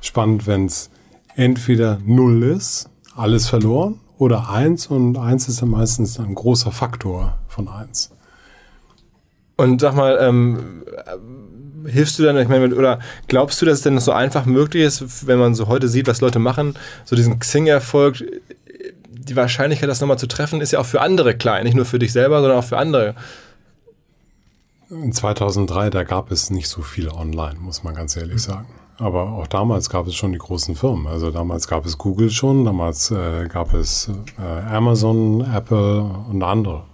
[0.00, 0.90] spannend, wenn es
[1.34, 7.38] entweder null ist, alles verloren, oder eins und eins ist dann meistens ein großer Faktor
[7.46, 8.10] von eins.
[9.56, 10.84] Und sag mal, ähm,
[11.86, 15.26] hilfst du dann, ich meine, oder glaubst du, dass es denn so einfach möglich ist,
[15.26, 18.24] wenn man so heute sieht, was Leute machen, so diesen Xing-Erfolg
[19.28, 21.64] die Wahrscheinlichkeit, das nochmal zu treffen, ist ja auch für andere klein.
[21.64, 23.14] Nicht nur für dich selber, sondern auch für andere.
[24.90, 28.68] In 2003, da gab es nicht so viel online, muss man ganz ehrlich sagen.
[28.96, 31.06] Aber auch damals gab es schon die großen Firmen.
[31.06, 36.84] Also damals gab es Google schon, damals äh, gab es äh, Amazon, Apple und andere.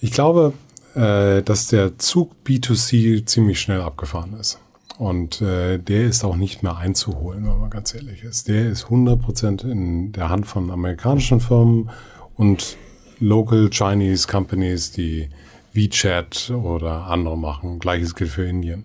[0.00, 0.52] Ich glaube,
[0.94, 4.58] äh, dass der Zug B2C ziemlich schnell abgefahren ist.
[4.98, 8.48] Und äh, der ist auch nicht mehr einzuholen, wenn man ganz ehrlich ist.
[8.48, 11.90] Der ist 100% in der Hand von amerikanischen Firmen
[12.36, 12.76] und
[13.18, 15.28] Local Chinese Companies, die
[15.72, 17.78] WeChat oder andere machen.
[17.78, 18.84] Gleiches gilt für Indien.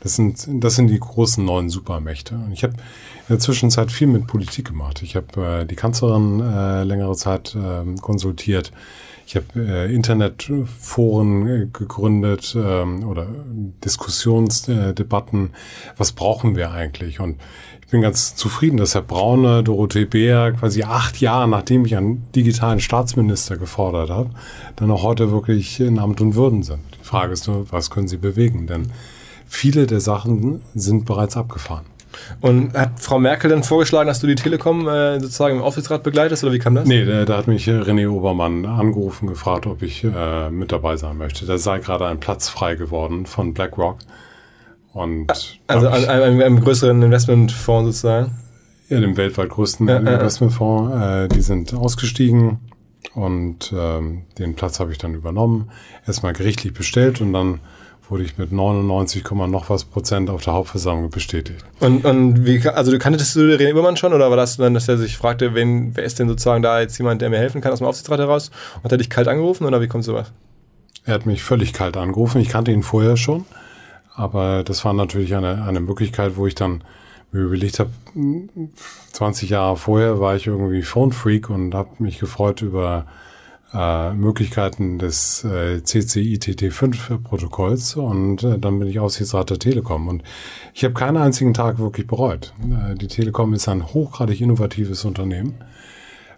[0.00, 2.34] Das sind, das sind die großen neuen Supermächte.
[2.34, 5.02] Und ich habe in der Zwischenzeit viel mit Politik gemacht.
[5.02, 8.72] Ich habe äh, die Kanzlerin äh, längere Zeit äh, konsultiert.
[9.28, 13.26] Ich habe äh, Internetforen äh, gegründet ähm, oder
[13.84, 15.50] Diskussionsdebatten.
[15.98, 17.20] Was brauchen wir eigentlich?
[17.20, 17.36] Und
[17.84, 22.32] ich bin ganz zufrieden, dass Herr Braune, Dorothee Bär quasi acht Jahre, nachdem ich einen
[22.32, 24.30] digitalen Staatsminister gefordert habe,
[24.76, 26.80] dann auch heute wirklich in Amt und Würden sind.
[26.98, 28.66] Die Frage ist nur, was können sie bewegen?
[28.66, 28.92] Denn
[29.44, 31.84] viele der Sachen sind bereits abgefahren.
[32.40, 36.44] Und hat Frau Merkel dann vorgeschlagen, dass du die Telekom äh, sozusagen im Aufsichtsrat begleitest
[36.44, 36.86] oder wie kam das?
[36.86, 41.16] Nee, da, da hat mich René Obermann angerufen, gefragt, ob ich äh, mit dabei sein
[41.16, 41.46] möchte.
[41.46, 43.98] Da sei gerade ein Platz frei geworden von BlackRock.
[44.92, 48.34] Und also einem, einem, einem größeren Investmentfonds sozusagen?
[48.88, 50.94] Ja, dem weltweit größten ja, Investmentfonds.
[50.96, 52.58] Äh, die sind ausgestiegen
[53.14, 55.70] und ähm, den Platz habe ich dann übernommen.
[56.06, 57.60] Erstmal gerichtlich bestellt und dann
[58.08, 61.64] wurde ich mit 99, noch was Prozent auf der Hauptversammlung bestätigt.
[61.80, 64.88] Und, und wie, also du kanntest du René Übermann schon oder war das dann, dass
[64.88, 67.72] er sich fragte, wen, wer ist denn sozusagen da jetzt jemand, der mir helfen kann
[67.72, 68.50] aus dem Aufsichtsrat heraus?
[68.76, 70.32] Und hat er dich kalt angerufen oder wie kommt sowas?
[71.04, 72.40] Er hat mich völlig kalt angerufen.
[72.40, 73.44] Ich kannte ihn vorher schon,
[74.14, 76.82] Aber das war natürlich eine, eine Möglichkeit, wo ich dann
[77.30, 77.90] mir überlegt habe,
[79.12, 83.06] 20 Jahre vorher war ich irgendwie Phone-Freak und habe mich gefreut über
[83.72, 90.08] äh, Möglichkeiten des äh, CCITT5-Protokolls und äh, dann bin ich Aufsichtsrat der Telekom.
[90.08, 90.22] Und
[90.74, 92.54] ich habe keinen einzigen Tag wirklich bereut.
[92.62, 95.54] Äh, die Telekom ist ein hochgradig innovatives Unternehmen,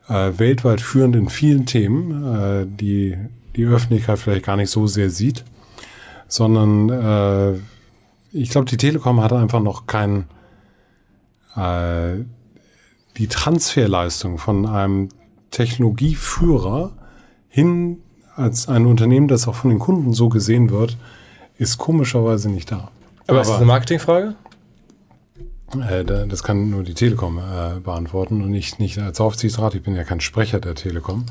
[0.09, 3.17] äh, weltweit führend in vielen Themen, äh, die
[3.57, 5.45] die Öffentlichkeit vielleicht gar nicht so sehr sieht,
[6.29, 7.59] sondern äh,
[8.33, 10.27] ich glaube, die Telekom hatte einfach noch kein
[11.57, 12.25] äh,
[13.17, 15.09] die Transferleistung von einem
[15.51, 16.93] Technologieführer
[17.51, 17.99] hin
[18.37, 20.97] als ein Unternehmen, das auch von den Kunden so gesehen wird,
[21.59, 22.91] ist komischerweise nicht da.
[23.27, 24.35] Aber, Aber ist das eine Marketingfrage?
[25.79, 29.75] Äh, das kann nur die Telekom äh, beantworten und ich nicht als Aufsichtsrat.
[29.75, 31.27] Ich bin ja kein Sprecher der Telekom.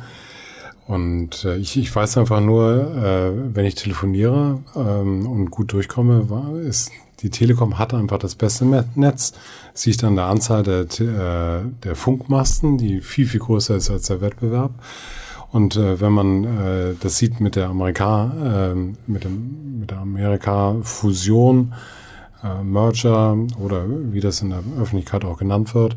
[0.87, 6.29] Und äh, ich, ich weiß einfach nur, äh, wenn ich telefoniere ähm, und gut durchkomme,
[6.29, 9.33] war, ist die Telekom hat einfach das beste Netz.
[9.73, 14.71] Sieht an der Anzahl der, der Funkmasten, die viel, viel größer ist als der Wettbewerb.
[15.51, 18.75] Und äh, wenn man äh, das sieht mit der Amerika, äh,
[19.07, 21.73] mit, dem, mit der Amerika-Fusion,
[22.43, 25.95] äh, Merger oder wie das in der Öffentlichkeit auch genannt wird,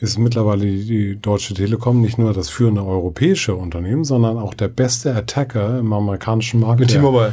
[0.00, 5.14] ist mittlerweile die, Deutsche Telekom nicht nur das führende europäische Unternehmen, sondern auch der beste
[5.14, 6.80] Attacker im amerikanischen Markt.
[6.80, 7.32] Mit T-Mobile.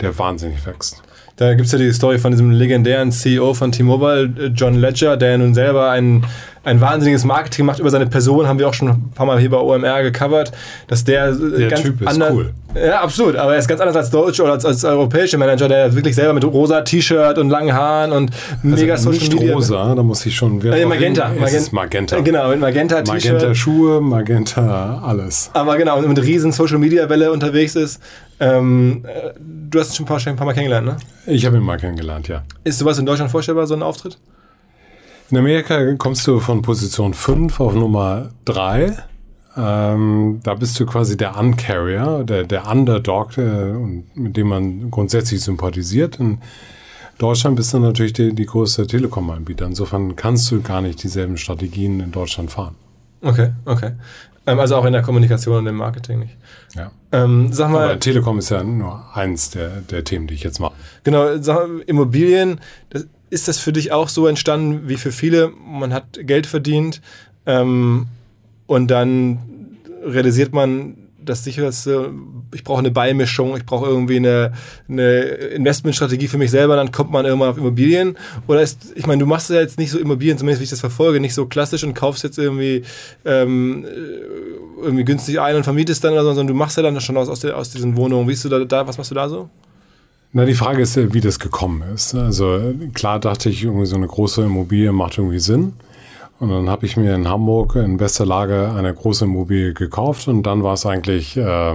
[0.00, 1.02] Der, der wahnsinnig wächst.
[1.36, 5.16] Da gibt es ja die Story von diesem legendären CEO von T-Mobile, äh, John Ledger,
[5.16, 6.26] der nun selber ein,
[6.64, 9.50] ein wahnsinniges Marketing macht über seine Person, haben wir auch schon ein paar Mal hier
[9.50, 10.52] bei OMR gecovert,
[10.86, 12.52] dass der, äh, der ganz typ ist anders, cool.
[12.74, 15.94] Ja, absolut, aber er ist ganz anders als deutsche oder als, als europäische Manager, der
[15.94, 19.54] wirklich selber mit rosa T-Shirt und langen Haaren und also mega Social nicht Media.
[19.54, 20.76] rosa, da muss ich schon wieder.
[20.76, 21.28] Äh, Magenta.
[21.28, 21.46] Magenta.
[21.46, 22.20] Es ist Magenta.
[22.20, 23.32] Genau, mit Magenta T-Shirt.
[23.34, 25.50] Magenta Schuhe, Magenta alles.
[25.52, 28.00] Aber genau, und mit riesen Social Media Welle unterwegs ist.
[28.40, 30.96] Ähm, äh, du hast ihn schon ein paar, ein paar Mal kennengelernt, ne?
[31.26, 32.42] Ich habe ihn mal kennengelernt, ja.
[32.64, 34.18] Ist sowas in Deutschland vorstellbar, so ein Auftritt?
[35.32, 38.98] In Amerika kommst du von Position 5 auf Nummer 3.
[39.56, 43.74] Ähm, da bist du quasi der Uncarrier, der, der Underdog, der,
[44.14, 46.20] mit dem man grundsätzlich sympathisiert.
[46.20, 46.42] In
[47.16, 49.64] Deutschland bist du natürlich die, die größte Telekom-Anbieter.
[49.64, 52.74] Insofern kannst du gar nicht dieselben Strategien in Deutschland fahren.
[53.22, 53.92] Okay, okay.
[54.46, 56.36] Ähm, also auch in der Kommunikation und im Marketing nicht.
[56.74, 56.90] Ja.
[57.10, 60.60] Ähm, sag mal, Aber Telekom ist ja nur eins der, der Themen, die ich jetzt
[60.60, 60.74] mache.
[61.04, 65.50] Genau, sag, Immobilien, das, ist das für dich auch so entstanden wie für viele?
[65.66, 67.00] Man hat Geld verdient
[67.46, 68.06] ähm,
[68.66, 69.38] und dann
[70.04, 72.12] realisiert man, das sicherste,
[72.52, 74.52] ich brauche eine Beimischung, ich brauche irgendwie eine,
[74.88, 78.18] eine Investmentstrategie für mich selber, dann kommt man irgendwann auf Immobilien.
[78.48, 80.80] Oder ist, ich meine, du machst ja jetzt nicht so Immobilien, zumindest wie ich das
[80.80, 82.82] verfolge, nicht so klassisch und kaufst jetzt irgendwie,
[83.24, 83.86] ähm,
[84.82, 87.28] irgendwie günstig ein und vermietest dann, oder so, sondern du machst ja dann schon aus,
[87.28, 88.28] aus, der, aus diesen Wohnungen.
[88.28, 89.48] Wie du da, da, was machst du da so?
[90.34, 92.14] Na, die Frage ist, wie das gekommen ist.
[92.14, 95.74] Also klar dachte ich, irgendwie so eine große Immobilie macht irgendwie Sinn.
[96.40, 100.44] Und dann habe ich mir in Hamburg in bester Lage eine große Immobilie gekauft und
[100.44, 101.74] dann war es eigentlich äh,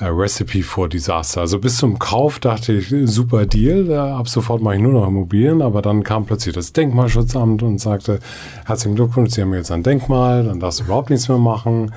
[0.00, 1.42] Recipe for Disaster.
[1.42, 5.60] Also bis zum Kauf dachte ich, super Deal, ab sofort mache ich nur noch Immobilien,
[5.60, 8.20] aber dann kam plötzlich das Denkmalschutzamt und sagte,
[8.64, 11.92] herzlichen Glückwunsch, Sie haben jetzt ein Denkmal, dann darfst du überhaupt nichts mehr machen.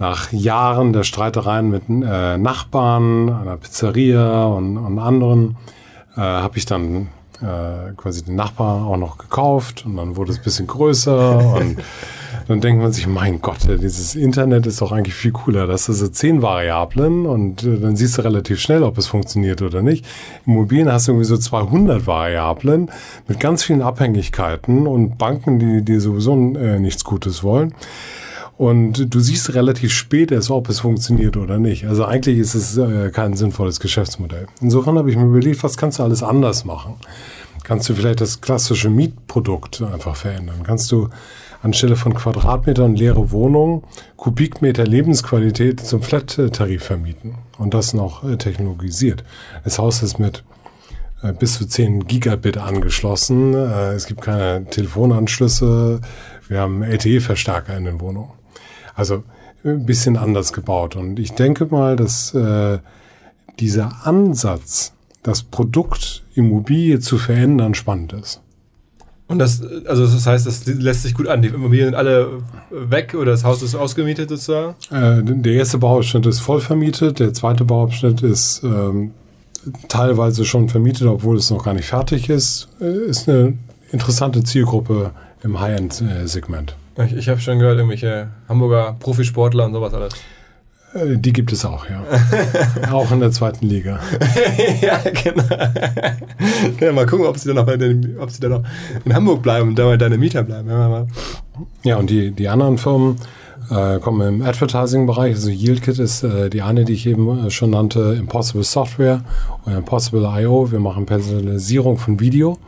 [0.00, 5.56] Nach Jahren der Streitereien mit äh, Nachbarn, einer Pizzeria und, und anderen,
[6.16, 7.08] äh, habe ich dann
[7.42, 11.78] äh, quasi den Nachbar auch noch gekauft und dann wurde es ein bisschen größer und
[12.48, 15.66] dann denkt man sich, mein Gott, dieses Internet ist doch eigentlich viel cooler.
[15.66, 19.62] Das sind so zehn Variablen und äh, dann siehst du relativ schnell, ob es funktioniert
[19.62, 20.04] oder nicht.
[20.46, 22.90] Immobilien hast du irgendwie so 200 Variablen
[23.28, 27.74] mit ganz vielen Abhängigkeiten und Banken, die dir sowieso äh, nichts Gutes wollen.
[28.60, 31.86] Und du siehst relativ spät erst, ob es funktioniert oder nicht.
[31.86, 34.48] Also eigentlich ist es äh, kein sinnvolles Geschäftsmodell.
[34.60, 36.96] Insofern habe ich mir überlegt, was kannst du alles anders machen?
[37.64, 40.56] Kannst du vielleicht das klassische Mietprodukt einfach verändern?
[40.62, 41.08] Kannst du
[41.62, 43.82] anstelle von Quadratmetern leere Wohnungen
[44.18, 49.24] Kubikmeter Lebensqualität zum Flat-Tarif vermieten und das noch äh, technologisiert?
[49.64, 50.44] Das Haus ist mit
[51.22, 53.54] äh, bis zu 10 Gigabit angeschlossen.
[53.54, 56.02] Äh, es gibt keine Telefonanschlüsse.
[56.46, 58.38] Wir haben LTE-Verstärker in den Wohnungen.
[59.00, 59.24] Also
[59.64, 60.94] ein bisschen anders gebaut.
[60.94, 62.80] Und ich denke mal, dass äh,
[63.58, 68.42] dieser Ansatz, das Produkt Immobilie zu verändern, spannend ist.
[69.26, 71.40] Und das, also das heißt, das lässt sich gut an.
[71.40, 74.74] Die Immobilien sind alle weg oder das Haus ist ausgemietet sozusagen?
[74.90, 79.12] Äh, der erste Bauabschnitt ist voll vermietet, der zweite Bauabschnitt ist ähm,
[79.88, 82.68] teilweise schon vermietet, obwohl es noch gar nicht fertig ist.
[82.82, 83.56] Äh, ist eine
[83.92, 85.12] interessante Zielgruppe
[85.42, 86.76] im High-End-Segment.
[87.06, 90.14] Ich, ich habe schon gehört, irgendwelche Hamburger Profisportler und sowas alles.
[90.94, 92.02] Äh, die gibt es auch, ja.
[92.92, 94.00] auch in der zweiten Liga.
[94.80, 95.44] ja, genau.
[96.80, 98.62] ja, mal gucken, ob sie dann noch, den, ob sie dann noch
[99.04, 100.68] in Hamburg bleiben und da deine Mieter bleiben.
[100.68, 101.06] Ja,
[101.84, 103.16] ja und die, die anderen Firmen
[103.70, 105.34] äh, kommen im Advertising-Bereich.
[105.34, 109.22] Also YieldKit ist äh, die eine, die ich eben äh, schon nannte, Impossible Software
[109.64, 110.72] oder Impossible IO.
[110.72, 112.58] Wir machen Personalisierung von Video.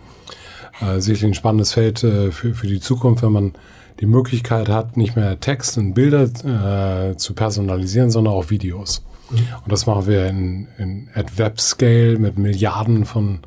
[0.80, 3.52] Äh, sicherlich ein spannendes Feld für, für die Zukunft, wenn man
[4.00, 9.04] die Möglichkeit hat, nicht mehr Text und Bilder äh, zu personalisieren, sondern auch Videos.
[9.30, 9.38] Mhm.
[9.64, 13.40] Und das machen wir in, in at Web Scale mit Milliarden von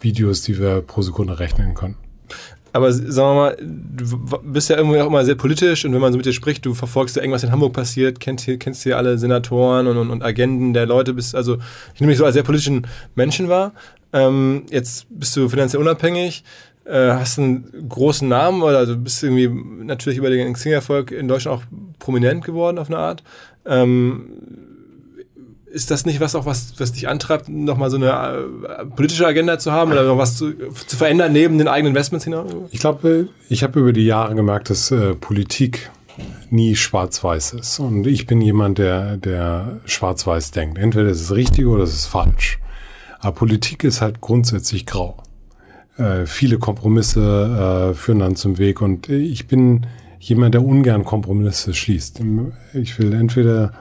[0.00, 1.96] Videos, die wir pro Sekunde rechnen können.
[2.72, 6.12] Aber sagen wir mal, du bist ja irgendwie auch immer sehr politisch und wenn man
[6.12, 8.98] so mit dir spricht, du verfolgst ja irgendwas in Hamburg passiert, kennst hier, kennst hier
[8.98, 11.56] alle Senatoren und, und, und Agenden der Leute, bist also,
[11.94, 13.72] ich nehme mich so als sehr politischen Menschen wahr.
[14.12, 16.44] Ähm, jetzt bist du finanziell unabhängig,
[16.88, 19.48] äh, hast einen großen Namen oder du bist irgendwie
[19.84, 21.64] natürlich über den Xing-Erfolg in Deutschland auch
[21.98, 23.22] prominent geworden auf eine Art.
[23.66, 24.30] Ähm,
[25.70, 29.58] ist das nicht was auch was, was dich antreibt, nochmal so eine äh, politische Agenda
[29.58, 30.52] zu haben oder noch was zu,
[30.86, 32.50] zu verändern neben den eigenen Investments hinaus?
[32.70, 35.90] Ich glaube, ich habe über die Jahre gemerkt, dass äh, Politik
[36.50, 37.78] nie schwarz-weiß ist.
[37.78, 40.78] Und ich bin jemand, der, der schwarz-weiß denkt.
[40.78, 42.58] Entweder ist es richtig oder es ist falsch.
[43.20, 45.22] Aber Politik ist halt grundsätzlich grau.
[45.98, 49.86] Äh, viele Kompromisse äh, führen dann zum Weg und ich bin
[50.20, 52.20] jemand, der ungern Kompromisse schließt.
[52.74, 53.72] Ich will entweder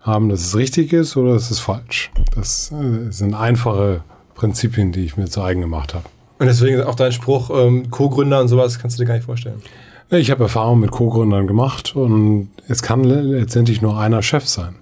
[0.00, 2.10] haben, dass es richtig ist oder dass es falsch.
[2.34, 4.02] Das äh, sind einfache
[4.34, 6.04] Prinzipien, die ich mir zu eigen gemacht habe.
[6.38, 9.62] Und deswegen auch dein Spruch, ähm, Co-Gründer und sowas, kannst du dir gar nicht vorstellen.
[10.10, 14.74] Ich habe Erfahrung mit Co-Gründern gemacht und es kann letztendlich nur einer Chef sein.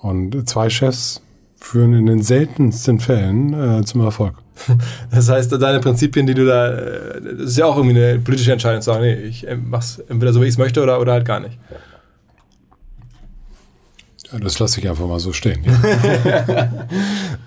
[0.00, 1.22] Und zwei Chefs
[1.56, 4.34] führen in den seltensten Fällen äh, zum Erfolg.
[5.10, 8.52] Das heißt, deine Prinzipien, die du da, äh, das ist ja auch irgendwie eine politische
[8.52, 11.12] Entscheidung zu sagen, nee, ich äh, mach's entweder so, wie ich es möchte oder, oder
[11.12, 11.58] halt gar nicht.
[14.32, 15.64] Ja, das lasse ich einfach mal so stehen.
[15.64, 16.70] Ja.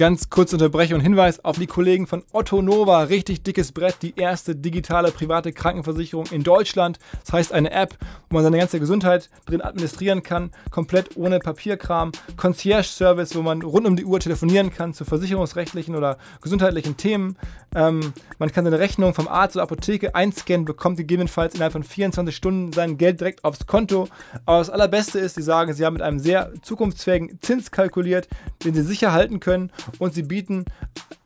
[0.00, 3.02] Ganz kurze Unterbrechung und Hinweis auf die Kollegen von Otto Nova.
[3.02, 6.98] Richtig dickes Brett, die erste digitale private Krankenversicherung in Deutschland.
[7.22, 7.98] Das heißt eine App,
[8.30, 12.12] wo man seine ganze Gesundheit drin administrieren kann, komplett ohne Papierkram.
[12.38, 17.36] Concierge-Service, wo man rund um die Uhr telefonieren kann zu versicherungsrechtlichen oder gesundheitlichen Themen.
[17.74, 22.34] Ähm, man kann seine Rechnung vom Arzt oder Apotheke einscannen, bekommt gegebenenfalls innerhalb von 24
[22.34, 24.08] Stunden sein Geld direkt aufs Konto.
[24.46, 28.28] Aber das Allerbeste ist, sie sagen, sie haben mit einem sehr zukunftsfähigen Zins kalkuliert,
[28.64, 30.64] den sie sicher halten können und sie bieten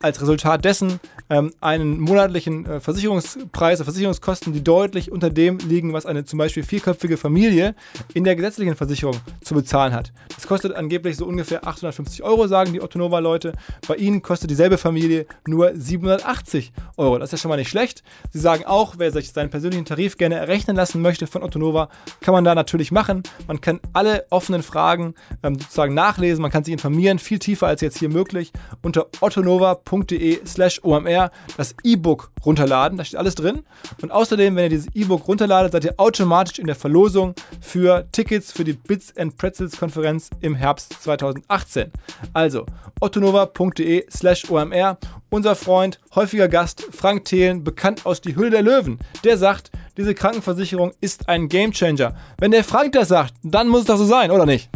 [0.01, 0.99] als Resultat dessen
[1.29, 6.63] ähm, einen monatlichen äh, Versicherungspreis, Versicherungskosten, die deutlich unter dem liegen, was eine zum Beispiel
[6.63, 7.75] vierköpfige Familie
[8.13, 10.13] in der gesetzlichen Versicherung zu bezahlen hat.
[10.35, 13.53] Das kostet angeblich so ungefähr 850 Euro, sagen die Ottonova-Leute.
[13.87, 17.17] Bei ihnen kostet dieselbe Familie nur 780 Euro.
[17.17, 18.03] Das ist ja schon mal nicht schlecht.
[18.31, 21.89] Sie sagen auch, wer sich seinen persönlichen Tarif gerne errechnen lassen möchte von Ottonova,
[22.21, 23.23] kann man da natürlich machen.
[23.47, 27.81] Man kann alle offenen Fragen ähm, sozusagen nachlesen, man kann sich informieren, viel tiefer als
[27.81, 28.44] jetzt hier möglich
[28.81, 32.97] unter ottonova.de slash omr das E-Book runterladen.
[32.97, 33.63] Da steht alles drin.
[34.01, 38.51] Und außerdem, wenn ihr dieses E-Book runterladet, seid ihr automatisch in der Verlosung für Tickets
[38.51, 41.91] für die Bits and Pretzels Konferenz im Herbst 2018.
[42.33, 42.65] Also
[42.99, 44.97] ottonova.de slash omr.
[45.29, 50.13] Unser Freund, häufiger Gast Frank Thelen, bekannt aus Die Hülle der Löwen, der sagt, diese
[50.13, 52.15] Krankenversicherung ist ein Gamechanger.
[52.37, 54.69] Wenn der Frank das sagt, dann muss es doch so sein, oder nicht?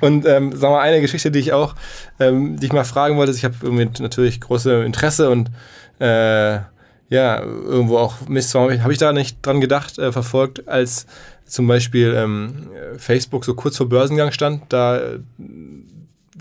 [0.00, 1.74] Und ähm, sagen wir eine Geschichte, die ich auch,
[2.20, 3.32] ähm, die ich mal fragen wollte.
[3.32, 5.50] Ich habe irgendwie natürlich große Interesse und
[5.98, 6.58] äh,
[7.08, 11.06] ja, irgendwo auch Mist, habe ich da nicht dran gedacht, äh, verfolgt, als
[11.44, 12.68] zum Beispiel ähm,
[12.98, 14.64] Facebook so kurz vor Börsengang stand.
[14.70, 15.18] Da äh,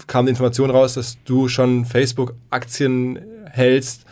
[0.08, 3.20] kam die Information raus, dass du schon Facebook-Aktien
[3.52, 4.06] hältst.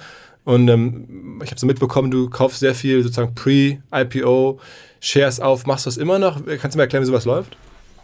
[0.45, 4.59] Und ähm, ich habe so mitbekommen, du kaufst sehr viel sozusagen Pre-IPO
[4.99, 5.65] Shares auf.
[5.65, 6.45] Machst du das immer noch?
[6.45, 7.57] Kannst du mir erklären, wie sowas läuft?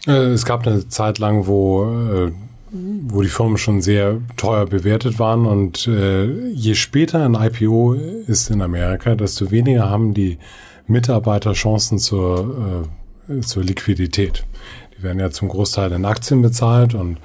[0.07, 2.31] Äh, es gab eine Zeit lang, wo, äh,
[2.71, 8.49] wo die Firmen schon sehr teuer bewertet waren und äh, je später ein IPO ist
[8.49, 10.37] in Amerika, desto weniger haben die
[10.87, 12.87] Mitarbeiter Chancen zur,
[13.41, 14.43] zur Liquidität.
[14.97, 17.19] Die werden ja zum Großteil in Aktien bezahlt und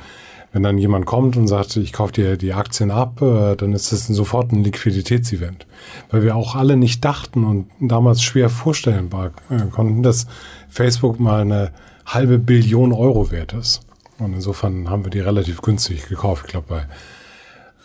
[0.53, 4.07] wenn dann jemand kommt und sagt, ich kaufe dir die Aktien ab, dann ist das
[4.07, 5.67] sofort ein Liquiditätsevent.
[6.11, 9.09] Weil wir auch alle nicht dachten und damals schwer vorstellen
[9.71, 10.27] konnten, dass
[10.69, 11.71] Facebook mal eine
[12.07, 13.81] halbe Billion Euro wert ist.
[14.19, 16.45] Und insofern haben wir die relativ günstig gekauft.
[16.47, 16.87] Ich glaube, bei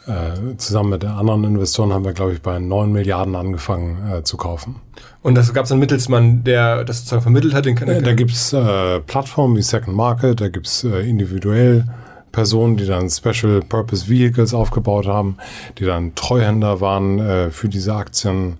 [0.09, 4.23] äh, zusammen mit den anderen Investoren haben wir, glaube ich, bei 9 Milliarden angefangen äh,
[4.23, 4.77] zu kaufen.
[5.21, 7.65] Und das gab es einen Mittelsmann, der das sozusagen vermittelt hat?
[7.65, 11.07] Den kann, äh, da gibt es äh, Plattformen wie Second Market, da gibt es äh,
[11.07, 11.85] individuell
[12.31, 15.37] Personen, die dann Special Purpose Vehicles aufgebaut haben,
[15.77, 18.57] die dann Treuhänder waren äh, für diese Aktien.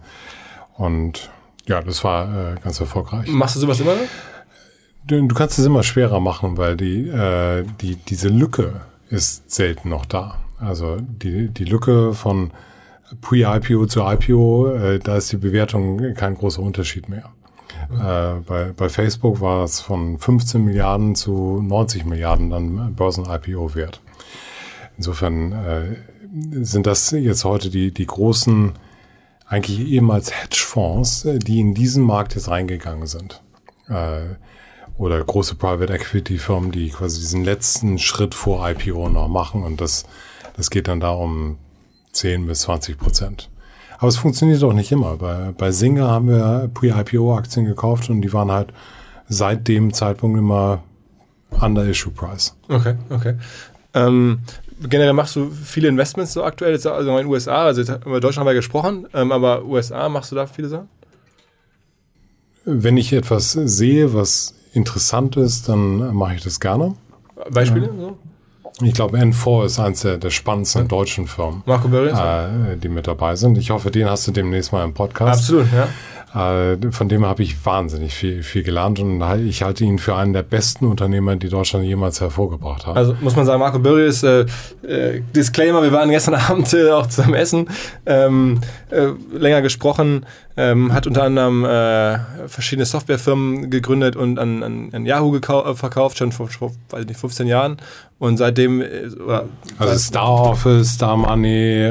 [0.76, 1.30] Und
[1.68, 3.28] Ja, das war ganz erfolgreich.
[3.28, 3.94] Machst du sowas immer?
[5.06, 9.90] Du, du kannst es immer schwerer machen, weil die, äh, die, diese Lücke ist selten
[9.90, 10.40] noch da.
[10.60, 12.52] Also die, die Lücke von
[13.22, 17.32] Pre-IPO zu IPO, äh, da ist die Bewertung kein großer Unterschied mehr.
[17.92, 24.02] Äh, bei, bei Facebook war es von 15 Milliarden zu 90 Milliarden dann Börsen-IPO wert.
[24.98, 25.96] Insofern äh,
[26.64, 28.74] sind das jetzt heute die, die großen,
[29.48, 33.42] eigentlich ehemals Hedgefonds, äh, die in diesen Markt jetzt reingegangen sind.
[33.88, 34.36] Äh,
[35.00, 39.82] oder große Private Equity Firmen, die quasi diesen letzten Schritt vor IPO noch machen und
[39.82, 40.04] das,
[40.56, 41.58] das geht dann da um
[42.12, 43.50] 10 bis 20 Prozent.
[43.98, 45.18] Aber es funktioniert auch nicht immer.
[45.18, 48.74] Bei, bei Singer haben wir Pre-IPO-Aktien gekauft und die waren halt
[49.28, 50.84] seit dem Zeitpunkt immer
[51.62, 52.56] under Issue Price.
[52.68, 53.36] Okay, okay.
[53.94, 54.40] Ähm,
[54.82, 58.48] generell machst du viele Investments so aktuell, also in den USA, also über Deutschland haben
[58.48, 60.90] wir gesprochen, ähm, aber USA, machst du da viele Sachen?
[62.66, 66.96] Wenn ich etwas sehe, was interessant ist, dann mache ich das gerne.
[67.52, 67.88] Beispiele?
[67.88, 68.14] Ja.
[68.82, 73.08] Ich glaube, N4 ist eines der, der spannendsten deutschen Firmen, Marco Börries, äh, die mit
[73.08, 73.58] dabei sind.
[73.58, 75.42] Ich hoffe, den hast du demnächst mal im Podcast.
[75.42, 75.88] Absolut, ja.
[76.34, 80.34] Äh, von dem habe ich wahnsinnig viel, viel gelernt und ich halte ihn für einen
[80.34, 82.96] der besten Unternehmer, die Deutschland jemals hervorgebracht hat.
[82.96, 84.46] Also muss man sagen, Marco Börries, äh,
[84.84, 87.68] äh, Disclaimer, wir waren gestern Abend äh, auch zusammen essen,
[88.06, 88.62] ähm,
[88.92, 90.26] äh, länger gesprochen,
[90.56, 95.40] ähm, hat unter anderem äh, verschiedene Softwarefirmen gegründet und an, an, an Yahoo
[95.74, 97.78] verkauft, schon vor, vor weiß nicht, 15 Jahren
[98.20, 98.84] und seitdem.
[99.78, 101.90] Also Star Office, Star Money,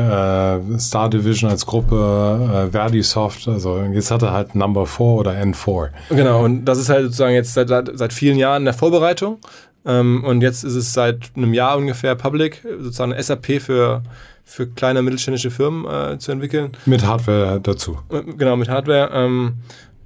[0.78, 3.48] Star Division als Gruppe, äh, Verdisoft.
[3.48, 5.90] Also jetzt hat er halt Number 4 oder N4.
[6.10, 9.38] Genau, und das ist halt sozusagen jetzt seit, seit vielen Jahren in der Vorbereitung.
[9.86, 14.02] Ähm, und jetzt ist es seit einem Jahr ungefähr public, sozusagen SAP für,
[14.44, 16.72] für kleine mittelständische Firmen äh, zu entwickeln.
[16.86, 17.98] Mit Hardware dazu.
[18.36, 19.10] Genau, mit Hardware.
[19.12, 19.54] Ähm,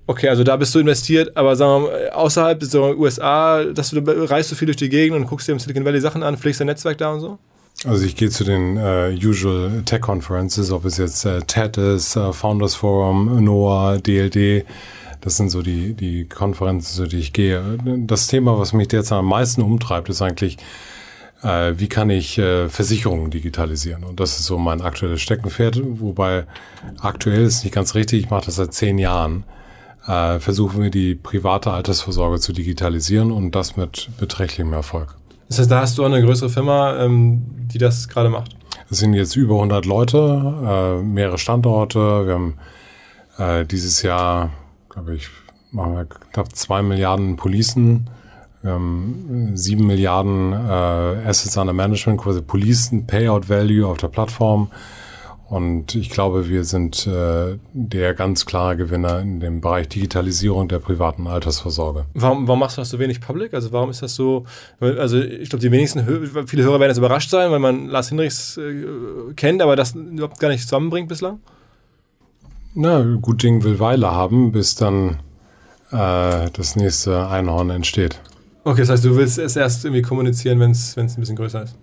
[0.05, 4.01] Okay, also da bist du investiert, aber sagen wir mal, außerhalb des USA, dass du
[4.05, 6.61] reist du viel durch die Gegend und guckst dir im Silicon Valley Sachen an, pflegst
[6.61, 7.39] dein Netzwerk da und so?
[7.85, 12.15] Also ich gehe zu den äh, usual Tech Conferences, ob es jetzt äh, TED ist,
[12.15, 14.65] äh, Founders Forum, NOAA, DLD.
[15.21, 17.79] Das sind so die, die Konferenzen, zu die ich gehe.
[18.07, 20.59] Das Thema, was mich derzeit am meisten umtreibt, ist eigentlich,
[21.43, 24.05] äh, wie kann ich äh, Versicherungen digitalisieren?
[24.05, 26.47] Und das ist so mein aktuelles Steckenpferd, wobei
[27.01, 29.45] aktuell ist nicht ganz richtig, ich mache das seit zehn Jahren
[30.07, 35.17] äh, versuchen wir die private Altersvorsorge zu digitalisieren und das mit beträchtlichem Erfolg.
[35.53, 38.57] Das heißt, da hast du auch eine größere Firma, ähm, die das gerade macht?
[38.89, 40.17] Es sind jetzt über 100 Leute,
[40.99, 41.99] äh, mehrere Standorte.
[42.27, 42.55] Wir haben
[43.37, 44.49] äh, dieses Jahr,
[44.89, 45.29] glaube ich,
[45.71, 48.09] machen wir knapp zwei Milliarden Policen.
[48.63, 54.71] Wir haben sieben Milliarden äh, Assets under Management, quasi Policen, Payout Value auf der Plattform.
[55.53, 60.79] Und ich glaube, wir sind äh, der ganz klare Gewinner in dem Bereich Digitalisierung der
[60.79, 62.07] privaten Altersvorsorge.
[62.15, 63.53] Warum, warum machst du das so wenig public?
[63.53, 64.47] Also warum ist das so?
[64.81, 68.57] Also ich glaube, die wenigsten, viele Hörer werden jetzt überrascht sein, weil man Lars Hinrichs
[68.57, 71.41] äh, kennt, aber das überhaupt gar nicht zusammenbringt bislang?
[72.73, 75.19] Na, gut Ding will Weile haben, bis dann
[75.91, 78.23] äh, das nächste Einhorn entsteht.
[78.65, 81.77] Okay, das heißt, du willst es erst irgendwie kommunizieren, wenn es ein bisschen größer ist.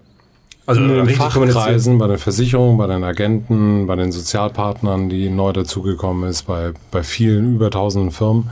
[0.69, 5.51] Also in den Fachkreisen, bei den Versicherungen, bei den Agenten, bei den Sozialpartnern, die neu
[5.51, 8.51] dazugekommen ist, bei, bei vielen über tausenden Firmen,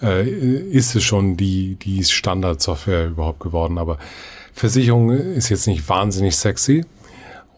[0.00, 3.78] äh, ist es schon die, die Standardsoftware überhaupt geworden.
[3.78, 3.98] Aber
[4.52, 6.84] Versicherung ist jetzt nicht wahnsinnig sexy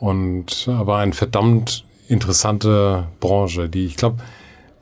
[0.01, 4.23] und aber eine verdammt interessante Branche, die ich glaube,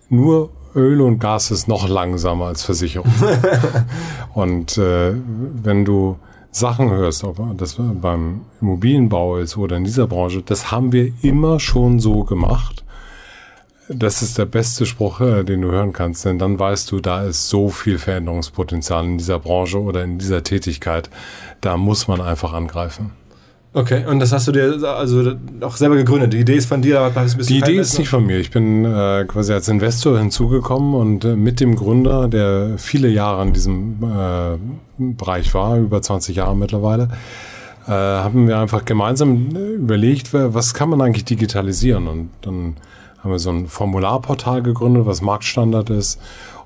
[0.09, 3.13] nur Öl und Gas ist noch langsamer als Versicherung.
[4.35, 5.15] und äh,
[5.65, 6.17] wenn du
[6.57, 11.61] Sachen hörst, ob das beim Immobilienbau ist oder in dieser Branche, das haben wir immer
[11.61, 12.83] schon so gemacht.
[13.91, 17.25] Das ist der beste Spruch, äh, den du hören kannst, denn dann weißt du, da
[17.25, 21.11] ist so viel Veränderungspotenzial in dieser Branche oder in dieser Tätigkeit.
[21.61, 23.13] Da muss man einfach angreifen.
[23.77, 26.33] Okay, und das hast du dir also auch selber gegründet.
[26.33, 28.39] Die Idee ist von dir, aber bist Die Idee ist nicht von mir.
[28.39, 33.43] Ich bin äh, quasi als Investor hinzugekommen und äh, mit dem Gründer, der viele Jahre
[33.43, 34.57] in diesem äh,
[34.97, 37.11] Bereich war, über 20 Jahre mittlerweile,
[37.87, 42.09] äh, haben wir einfach gemeinsam äh, überlegt, was kann man eigentlich digitalisieren?
[42.09, 42.77] Und dann
[43.23, 46.19] haben wir so ein Formularportal gegründet, was Marktstandard ist.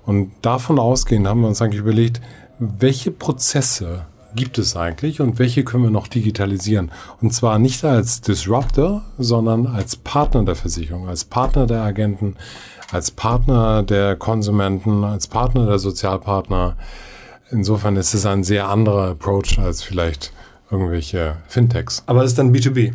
[0.07, 2.21] Und davon ausgehend haben wir uns eigentlich überlegt,
[2.61, 6.91] welche Prozesse gibt es eigentlich und welche können wir noch digitalisieren?
[7.21, 12.37] Und zwar nicht als Disruptor, sondern als Partner der Versicherung, als Partner der Agenten,
[12.91, 16.77] als Partner der Konsumenten, als Partner der Sozialpartner.
[17.51, 20.33] Insofern ist es ein sehr anderer Approach als vielleicht
[20.71, 22.03] irgendwelche Fintechs.
[22.07, 22.93] Aber es ist dann B2B?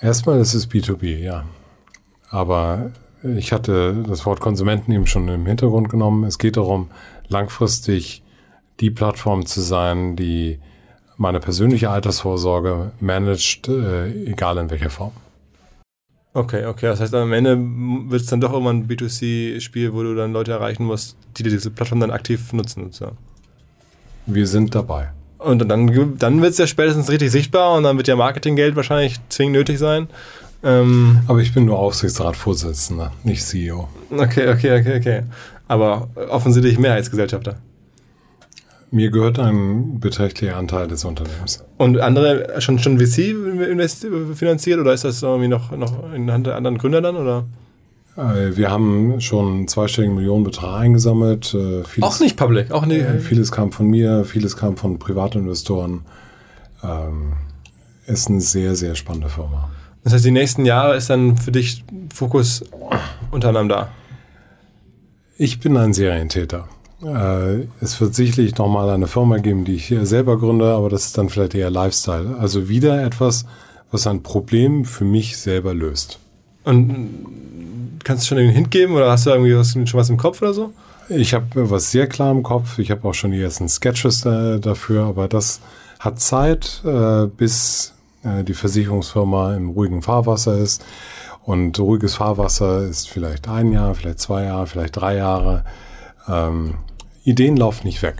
[0.00, 1.44] Erstmal ist es B2B, ja.
[2.30, 2.90] Aber
[3.22, 6.24] ich hatte das Wort Konsumenten eben schon im Hintergrund genommen.
[6.24, 6.90] Es geht darum,
[7.28, 8.23] langfristig
[8.80, 10.58] die Plattform zu sein, die
[11.16, 15.12] meine persönliche Altersvorsorge managt, äh, egal in welcher Form.
[16.32, 16.86] Okay, okay.
[16.86, 20.50] Das heißt, am Ende wird es dann doch irgendwann ein B2C-Spiel, wo du dann Leute
[20.50, 22.90] erreichen musst, die diese Plattform dann aktiv nutzen.
[22.90, 23.12] So.
[24.26, 25.10] Wir sind dabei.
[25.38, 29.20] Und dann, dann wird es ja spätestens richtig sichtbar und dann wird ja Marketinggeld wahrscheinlich
[29.28, 30.08] zwingend nötig sein.
[30.64, 33.88] Ähm Aber ich bin nur Aufsichtsratsvorsitzender, nicht CEO.
[34.10, 35.22] Okay, okay, okay, okay.
[35.68, 37.58] Aber offensichtlich Mehrheitsgesellschafter.
[38.94, 41.64] Mir gehört ein beträchtlicher Anteil des Unternehmens.
[41.78, 43.34] Und andere schon, schon VC
[44.36, 47.16] finanziert oder ist das irgendwie noch, noch in Hand der anderen Gründer dann?
[47.16, 47.44] Oder?
[48.16, 51.54] Äh, wir haben schon einen zweistelligen Millionenbetrag eingesammelt.
[51.54, 53.00] Äh, vieles, auch nicht public, auch nicht.
[53.00, 56.02] Äh, vieles kam von mir, vieles kam von Privatinvestoren.
[56.84, 57.32] Ähm,
[58.06, 59.70] ist eine sehr, sehr spannende Firma.
[60.04, 61.84] Das heißt, die nächsten Jahre ist dann für dich
[62.14, 62.62] Fokus
[63.32, 63.88] unter anderem da?
[65.36, 66.68] Ich bin ein Serientäter.
[67.04, 71.06] Äh, es wird sicherlich nochmal eine Firma geben, die ich hier selber gründe, aber das
[71.06, 72.36] ist dann vielleicht eher Lifestyle.
[72.38, 73.44] Also wieder etwas,
[73.90, 76.18] was ein Problem für mich selber löst.
[76.64, 80.16] Und kannst du schon einen Hint geben oder hast du irgendwie was, schon was im
[80.16, 80.72] Kopf oder so?
[81.08, 82.78] Ich habe was sehr klar im Kopf.
[82.78, 85.60] Ich habe auch schon die ersten Sketches da, dafür, aber das
[86.00, 90.84] hat Zeit, äh, bis äh, die Versicherungsfirma im ruhigen Fahrwasser ist.
[91.44, 95.64] Und ruhiges Fahrwasser ist vielleicht ein Jahr, vielleicht zwei Jahre, vielleicht drei Jahre.
[96.26, 96.76] Ähm,
[97.24, 98.16] Ideen laufen nicht weg.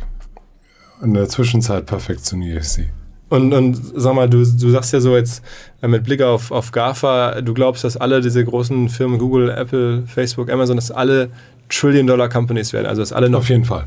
[1.03, 2.89] In der Zwischenzeit perfektioniere ich sie.
[3.29, 5.43] Und, und sag mal, du, du sagst ja so jetzt
[5.83, 10.05] äh, mit Blick auf, auf GAFA, du glaubst, dass alle diese großen Firmen, Google, Apple,
[10.07, 11.31] Facebook, Amazon, dass alle
[11.69, 12.87] Trillion-Dollar-Companies werden.
[12.87, 13.41] Also dass alle noch.
[13.41, 13.87] Auf jeden Fall.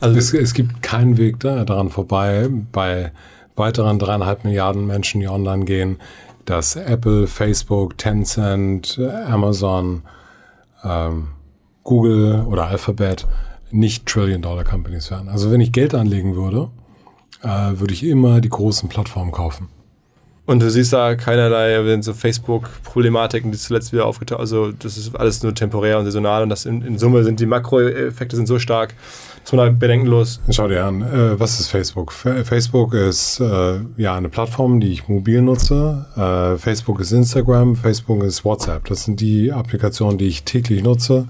[0.00, 3.12] Also es, es gibt keinen Weg da, daran vorbei, bei
[3.56, 5.98] weiteren dreieinhalb Milliarden Menschen, die online gehen,
[6.44, 10.02] dass Apple, Facebook, Tencent, Amazon,
[10.84, 11.28] ähm,
[11.84, 13.26] Google oder Alphabet
[13.72, 15.28] nicht Trillion-Dollar-Companies werden.
[15.28, 16.70] Also wenn ich Geld anlegen würde,
[17.42, 17.48] äh,
[17.78, 19.68] würde ich immer die großen Plattformen kaufen.
[20.50, 25.44] Und du siehst da keinerlei so Facebook-Problematiken, die zuletzt wieder aufgetaucht Also das ist alles
[25.44, 28.94] nur temporär und saisonal und das in, in Summe sind die Makroeffekte sind so stark,
[29.44, 30.40] dass man da bedenkenlos.
[30.50, 32.12] Schau dir an, äh, was ist Facebook?
[32.24, 36.06] F Facebook ist äh, ja eine Plattform, die ich mobil nutze.
[36.16, 38.86] Äh, Facebook ist Instagram, Facebook ist WhatsApp.
[38.86, 41.28] Das sind die Applikationen, die ich täglich nutze.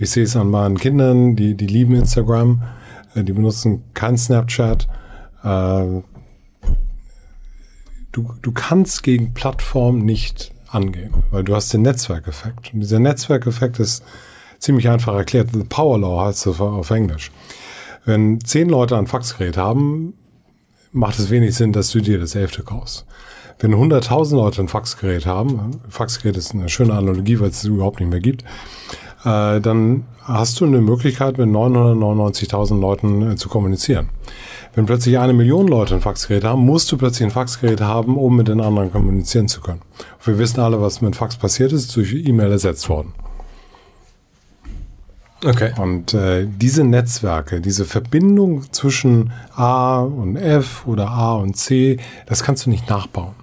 [0.00, 2.62] Ich sehe es an meinen Kindern, die, die lieben Instagram,
[3.14, 4.88] äh, die benutzen kein Snapchat.
[5.44, 6.00] Äh,
[8.10, 12.72] du, du kannst gegen Plattform nicht angehen, weil du hast den Netzwerkeffekt.
[12.72, 14.02] Und dieser Netzwerkeffekt ist
[14.58, 15.50] ziemlich einfach erklärt.
[15.52, 17.30] The Power Law heißt das auf Englisch.
[18.06, 20.14] Wenn zehn Leute ein Faxgerät haben,
[20.92, 23.04] macht es wenig Sinn, dass du dir das elfte kaufst.
[23.60, 28.00] Wenn 100.000 Leute ein Faxgerät haben, Faxgerät ist eine schöne Analogie, weil es es überhaupt
[28.00, 28.42] nicht mehr gibt,
[29.24, 34.08] äh, dann hast du eine Möglichkeit, mit 999.000 Leuten äh, zu kommunizieren.
[34.74, 38.34] Wenn plötzlich eine Million Leute ein Faxgerät haben, musst du plötzlich ein Faxgerät haben, um
[38.34, 39.82] mit den anderen kommunizieren zu können.
[40.24, 43.12] wir wissen alle, was mit Fax passiert ist, durch E-Mail ersetzt worden.
[45.44, 45.72] Okay.
[45.78, 52.42] Und äh, diese Netzwerke, diese Verbindung zwischen A und F oder A und C, das
[52.42, 53.39] kannst du nicht nachbauen.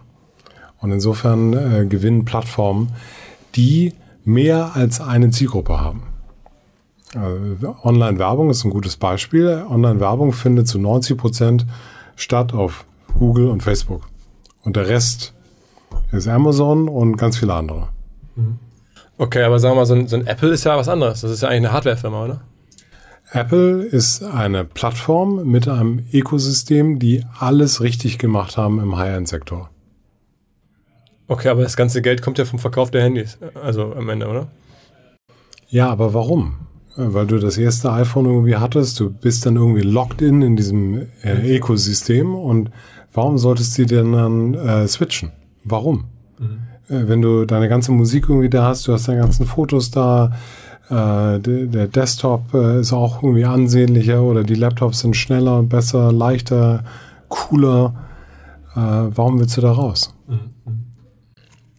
[0.79, 2.89] Und insofern äh, gewinnen Plattformen,
[3.55, 6.03] die mehr als eine Zielgruppe haben.
[7.15, 9.65] Äh, Online-Werbung ist ein gutes Beispiel.
[9.69, 11.65] Online-Werbung findet zu 90 Prozent
[12.15, 12.85] statt auf
[13.17, 14.07] Google und Facebook.
[14.63, 15.33] Und der Rest
[16.11, 17.89] ist Amazon und ganz viele andere.
[18.35, 18.59] Mhm.
[19.17, 21.21] Okay, aber sagen wir mal, so ein, so ein Apple ist ja was anderes.
[21.21, 22.41] Das ist ja eigentlich eine Hardwarefirma, oder?
[23.31, 29.69] Apple ist eine Plattform mit einem Ökosystem, die alles richtig gemacht haben im High-End-Sektor.
[31.27, 34.47] Okay, aber das ganze Geld kommt ja vom Verkauf der Handys, also am Ende, oder?
[35.69, 36.55] Ja, aber warum?
[36.95, 41.07] Weil du das erste iPhone irgendwie hattest, du bist dann irgendwie locked in in diesem
[41.21, 42.71] äh, Ökosystem und
[43.13, 45.31] warum solltest du denn dann äh, switchen?
[45.63, 46.05] Warum?
[46.39, 46.59] Mhm.
[46.89, 50.31] Äh, wenn du deine ganze Musik irgendwie da hast, du hast deine ganzen Fotos da,
[50.89, 56.11] äh, der, der, Desktop äh, ist auch irgendwie ansehnlicher oder die Laptops sind schneller, besser,
[56.13, 56.83] leichter,
[57.27, 57.93] cooler.
[58.73, 60.15] Äh, warum willst du da raus?
[60.27, 60.86] Mhm.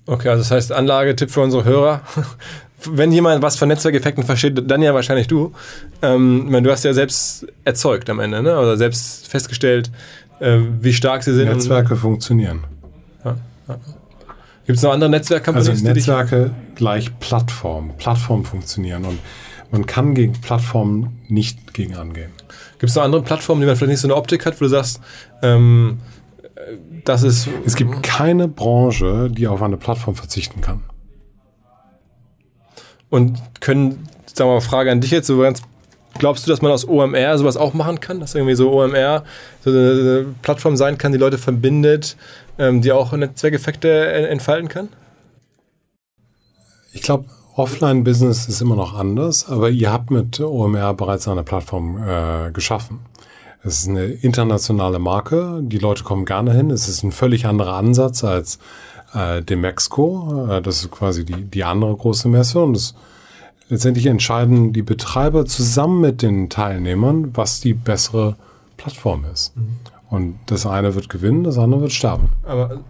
[0.08, 2.00] Okay, also das heißt Anlagetipp für unsere Hörer.
[2.84, 5.52] Wenn jemand was von Netzwerkeffekten versteht, dann ja wahrscheinlich du.
[6.00, 8.58] Ähm, du hast ja selbst erzeugt am Ende, ne?
[8.58, 9.90] oder selbst festgestellt,
[10.40, 11.48] äh, wie stark sie sind.
[11.48, 12.64] Netzwerke funktionieren.
[13.24, 13.36] Ja,
[13.68, 13.78] ja.
[14.64, 15.52] Gibt es noch andere Netzwerke?
[15.52, 17.92] Also Netzwerke gleich Plattform.
[17.98, 19.18] Plattform funktionieren und
[19.70, 22.30] man kann gegen Plattformen nicht gegen angehen.
[22.78, 24.70] Gibt es noch andere Plattformen, die man vielleicht nicht so eine Optik hat, wo du
[24.70, 25.00] sagst,
[25.42, 25.98] ähm,
[27.08, 27.48] das ist.
[27.64, 30.82] Es gibt keine Branche, die auf eine Plattform verzichten kann.
[33.10, 35.62] und können, sagen wir mal, Frage an dich jetzt, so ganz
[36.18, 38.18] Glaubst du, dass man aus OMR sowas auch machen kann?
[38.18, 39.24] Dass irgendwie so OMR
[39.64, 42.16] so eine Plattform sein kann, die Leute verbindet,
[42.58, 44.88] ähm, die auch Netzwerkeffekte entfalten kann?
[46.92, 52.02] Ich glaube, Offline-Business ist immer noch anders, aber ihr habt mit OMR bereits eine Plattform
[52.02, 53.00] äh, geschaffen.
[53.62, 56.70] Es ist eine internationale Marke, die Leute kommen gerne hin.
[56.70, 58.58] Es ist ein völlig anderer Ansatz als
[59.14, 60.48] äh, dem Mexiko.
[60.50, 62.94] Äh, das ist quasi die, die andere große Messe und es
[63.68, 68.36] letztendlich entscheiden die Betreiber zusammen mit den Teilnehmern, was die bessere
[68.76, 69.56] Plattform ist.
[69.56, 69.76] Mhm.
[70.08, 72.30] Und das eine wird gewinnen, das andere wird sterben.
[72.44, 72.80] Aber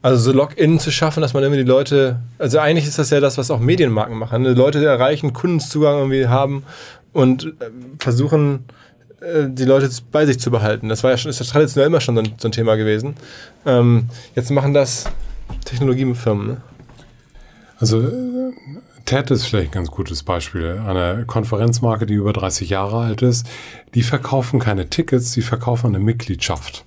[0.00, 3.18] also so Login zu schaffen, dass man irgendwie die Leute, also eigentlich ist das ja
[3.18, 4.42] das, was auch Medienmarken machen.
[4.42, 4.52] Ne?
[4.52, 6.62] Leute erreichen, Kundenzugang irgendwie haben
[7.12, 8.66] und äh, versuchen,
[9.48, 10.88] die Leute bei sich zu behalten.
[10.88, 13.14] Das war ja schon, ist ja traditionell immer schon so ein, so ein Thema gewesen.
[13.64, 15.06] Ähm, jetzt machen das
[15.64, 16.46] Technologiefirmen.
[16.46, 16.56] Ne?
[17.78, 18.02] Also
[19.04, 20.82] TED ist vielleicht ein ganz gutes Beispiel.
[20.84, 23.46] Eine Konferenzmarke, die über 30 Jahre alt ist,
[23.94, 26.84] die verkaufen keine Tickets, die verkaufen eine Mitgliedschaft.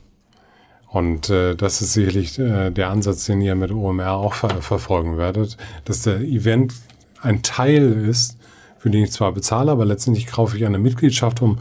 [0.88, 5.18] Und äh, das ist sicherlich äh, der Ansatz, den ihr mit OMR auch ver verfolgen
[5.18, 6.74] werdet, dass der Event
[7.22, 8.38] ein Teil ist,
[8.80, 11.60] für den ich zwar bezahle, aber letztendlich kaufe ich eine Mitgliedschaft, um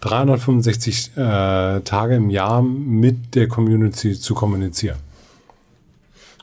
[0.00, 4.98] 365 äh, Tage im Jahr mit der Community zu kommunizieren.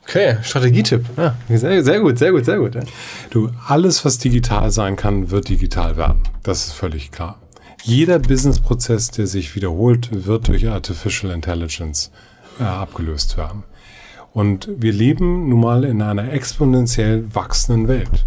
[0.04, 1.06] Okay, Strategietipp.
[1.18, 2.76] Ja, sehr, sehr gut, sehr gut, sehr gut.
[2.76, 2.82] Ja.
[3.30, 6.20] Du, alles, was digital sein kann, wird digital werden.
[6.44, 7.40] Das ist völlig klar.
[7.84, 12.12] Jeder Businessprozess, der sich wiederholt, wird durch Artificial Intelligence
[12.60, 13.64] äh, abgelöst werden.
[14.32, 18.26] Und wir leben nun mal in einer exponentiell wachsenden Welt.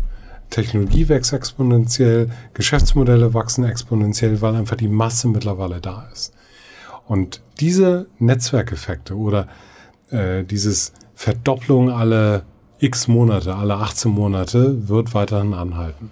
[0.51, 6.33] Technologie wächst exponentiell, Geschäftsmodelle wachsen exponentiell, weil einfach die Masse mittlerweile da ist.
[7.07, 9.49] Und diese Netzwerkeffekte oder
[10.11, 12.45] äh, dieses Verdopplung alle
[12.79, 16.11] x Monate, alle 18 Monate wird weiterhin anhalten.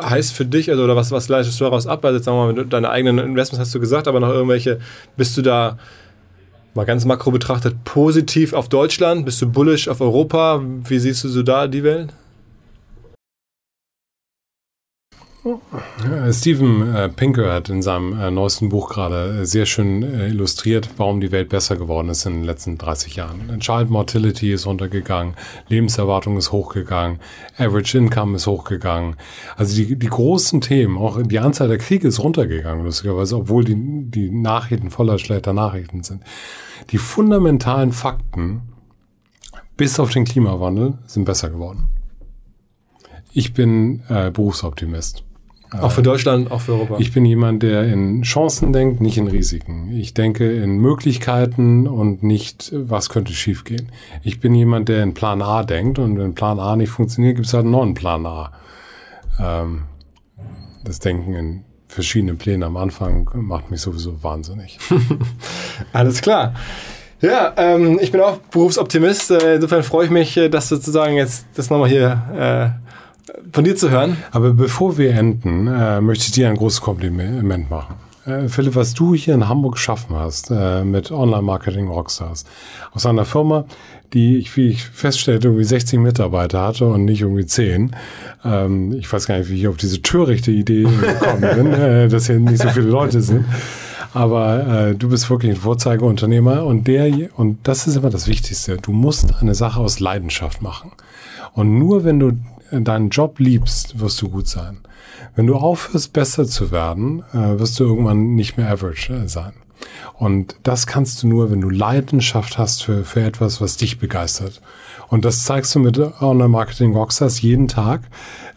[0.00, 2.04] Heißt für dich, also oder was, was leitest du daraus ab?
[2.04, 4.78] Also jetzt sagen wir mal, deine eigenen Investments hast du gesagt, aber noch irgendwelche,
[5.16, 5.78] bist du da
[6.74, 9.24] mal ganz makro betrachtet positiv auf Deutschland?
[9.24, 10.62] Bist du bullish auf Europa?
[10.84, 12.12] Wie siehst du so da die Welt?
[16.32, 21.20] Steven äh, Pinker hat in seinem äh, neuesten Buch gerade äh, sehr schön illustriert, warum
[21.20, 23.60] die Welt besser geworden ist in den letzten 30 Jahren.
[23.60, 25.34] Child Mortality ist runtergegangen,
[25.68, 27.20] Lebenserwartung ist hochgegangen,
[27.58, 29.16] Average Income ist hochgegangen.
[29.56, 33.76] Also die, die großen Themen, auch die Anzahl der Kriege ist runtergegangen, lustigerweise, obwohl die,
[33.76, 36.22] die Nachrichten voller schlechter Nachrichten sind.
[36.90, 38.62] Die fundamentalen Fakten,
[39.76, 41.84] bis auf den Klimawandel, sind besser geworden.
[43.32, 45.25] Ich bin äh, Berufsoptimist.
[45.72, 46.96] Auch für Deutschland, auch für Europa.
[46.98, 49.90] Ich bin jemand, der in Chancen denkt, nicht in Risiken.
[49.96, 53.90] Ich denke in Möglichkeiten und nicht, was könnte schiefgehen.
[54.22, 57.46] Ich bin jemand, der in Plan A denkt und wenn Plan A nicht funktioniert, gibt
[57.46, 58.52] es halt einen neuen Plan A.
[59.40, 59.82] Ähm,
[60.84, 64.78] das Denken in verschiedenen Plänen am Anfang macht mich sowieso wahnsinnig.
[65.92, 66.54] Alles klar.
[67.20, 69.30] Ja, ähm, ich bin auch Berufsoptimist.
[69.30, 72.85] Äh, insofern freue ich mich, äh, dass sozusagen jetzt das nochmal hier äh,
[73.52, 74.16] von dir zu hören.
[74.30, 77.94] Aber bevor wir enden, äh, möchte ich dir ein großes Kompliment machen.
[78.26, 82.44] Äh, Philipp, was du hier in Hamburg geschaffen hast äh, mit Online-Marketing Rockstars,
[82.92, 83.64] aus einer Firma,
[84.12, 87.94] die, ich, wie ich feststellte, irgendwie 60 Mitarbeiter hatte und nicht irgendwie 10.
[88.44, 92.26] Ähm, ich weiß gar nicht, wie ich auf diese törichte Idee gekommen bin, äh, dass
[92.26, 93.44] hier nicht so viele Leute sind.
[94.12, 97.06] Aber äh, du bist wirklich ein Vorzeigeunternehmer und der
[97.38, 98.78] und das ist immer das Wichtigste.
[98.78, 100.92] Du musst eine Sache aus Leidenschaft machen.
[101.52, 102.32] Und nur wenn du
[102.70, 104.78] deinen Job liebst, wirst du gut sein.
[105.34, 109.52] Wenn du aufhörst, besser zu werden, äh, wirst du irgendwann nicht mehr average äh, sein.
[110.14, 114.60] Und das kannst du nur, wenn du Leidenschaft hast für, für etwas, was dich begeistert.
[115.08, 118.02] Und das zeigst du mit Online Marketing Rockstars jeden Tag.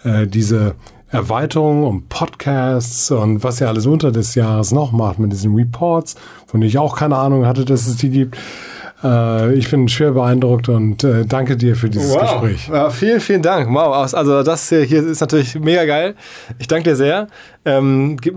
[0.04, 0.76] Äh, diese
[1.12, 6.16] Erweiterung um Podcasts und was ihr alles unter des Jahres noch macht mit diesen Reports,
[6.46, 8.38] von denen ich auch keine Ahnung hatte, dass es die gibt.
[9.04, 12.42] Äh, ich bin schwer beeindruckt und äh, danke dir für dieses wow.
[12.42, 12.70] Gespräch.
[12.72, 13.74] Ja, vielen, vielen Dank.
[13.74, 16.16] Wow, also das hier, hier ist natürlich mega geil.
[16.58, 17.28] Ich danke dir sehr.
[17.66, 18.36] Ähm, gib,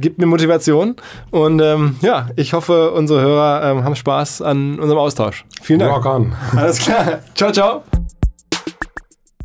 [0.00, 0.96] gib, mir Motivation
[1.30, 5.44] und ähm, ja, ich hoffe, unsere Hörer ähm, haben Spaß an unserem Austausch.
[5.62, 5.96] Vielen Dank.
[5.96, 6.32] Rock on.
[6.56, 7.20] Alles klar.
[7.34, 7.82] ciao, ciao.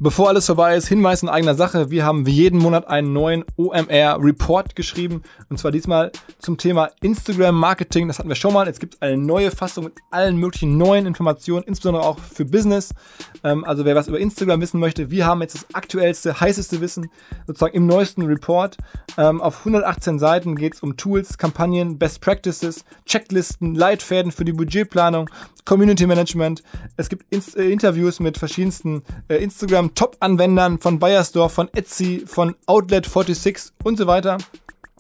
[0.04, 1.92] Bevor alles vorbei ist, Hinweis in eigener Sache.
[1.92, 5.22] Wir haben wie jeden Monat einen neuen OMR-Report geschrieben.
[5.48, 8.08] Und zwar diesmal zum Thema Instagram-Marketing.
[8.08, 8.66] Das hatten wir schon mal.
[8.66, 12.96] Jetzt gibt es eine neue Fassung mit allen möglichen neuen Informationen, insbesondere auch für Business.
[13.44, 17.12] Ähm, also wer was über Instagram wissen möchte, wir haben jetzt das aktuellste, heißeste Wissen
[17.46, 18.78] sozusagen im neuesten Report.
[19.20, 24.54] Ähm, auf 118 Seiten geht es um Tools, Kampagnen, Best Practices, Checklisten, Leitfäden für die
[24.54, 25.30] Budgetplanung,
[25.66, 26.64] Community Management.
[26.98, 33.72] Es gibt äh, Interviews mit verschiedensten äh, Instagram Top-Anwendern, von Bayersdorf, von Etsy, von Outlet46
[33.84, 34.38] und so weiter.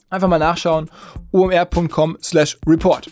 [0.10, 0.90] Einfach mal nachschauen.
[1.32, 3.12] omr.com/report.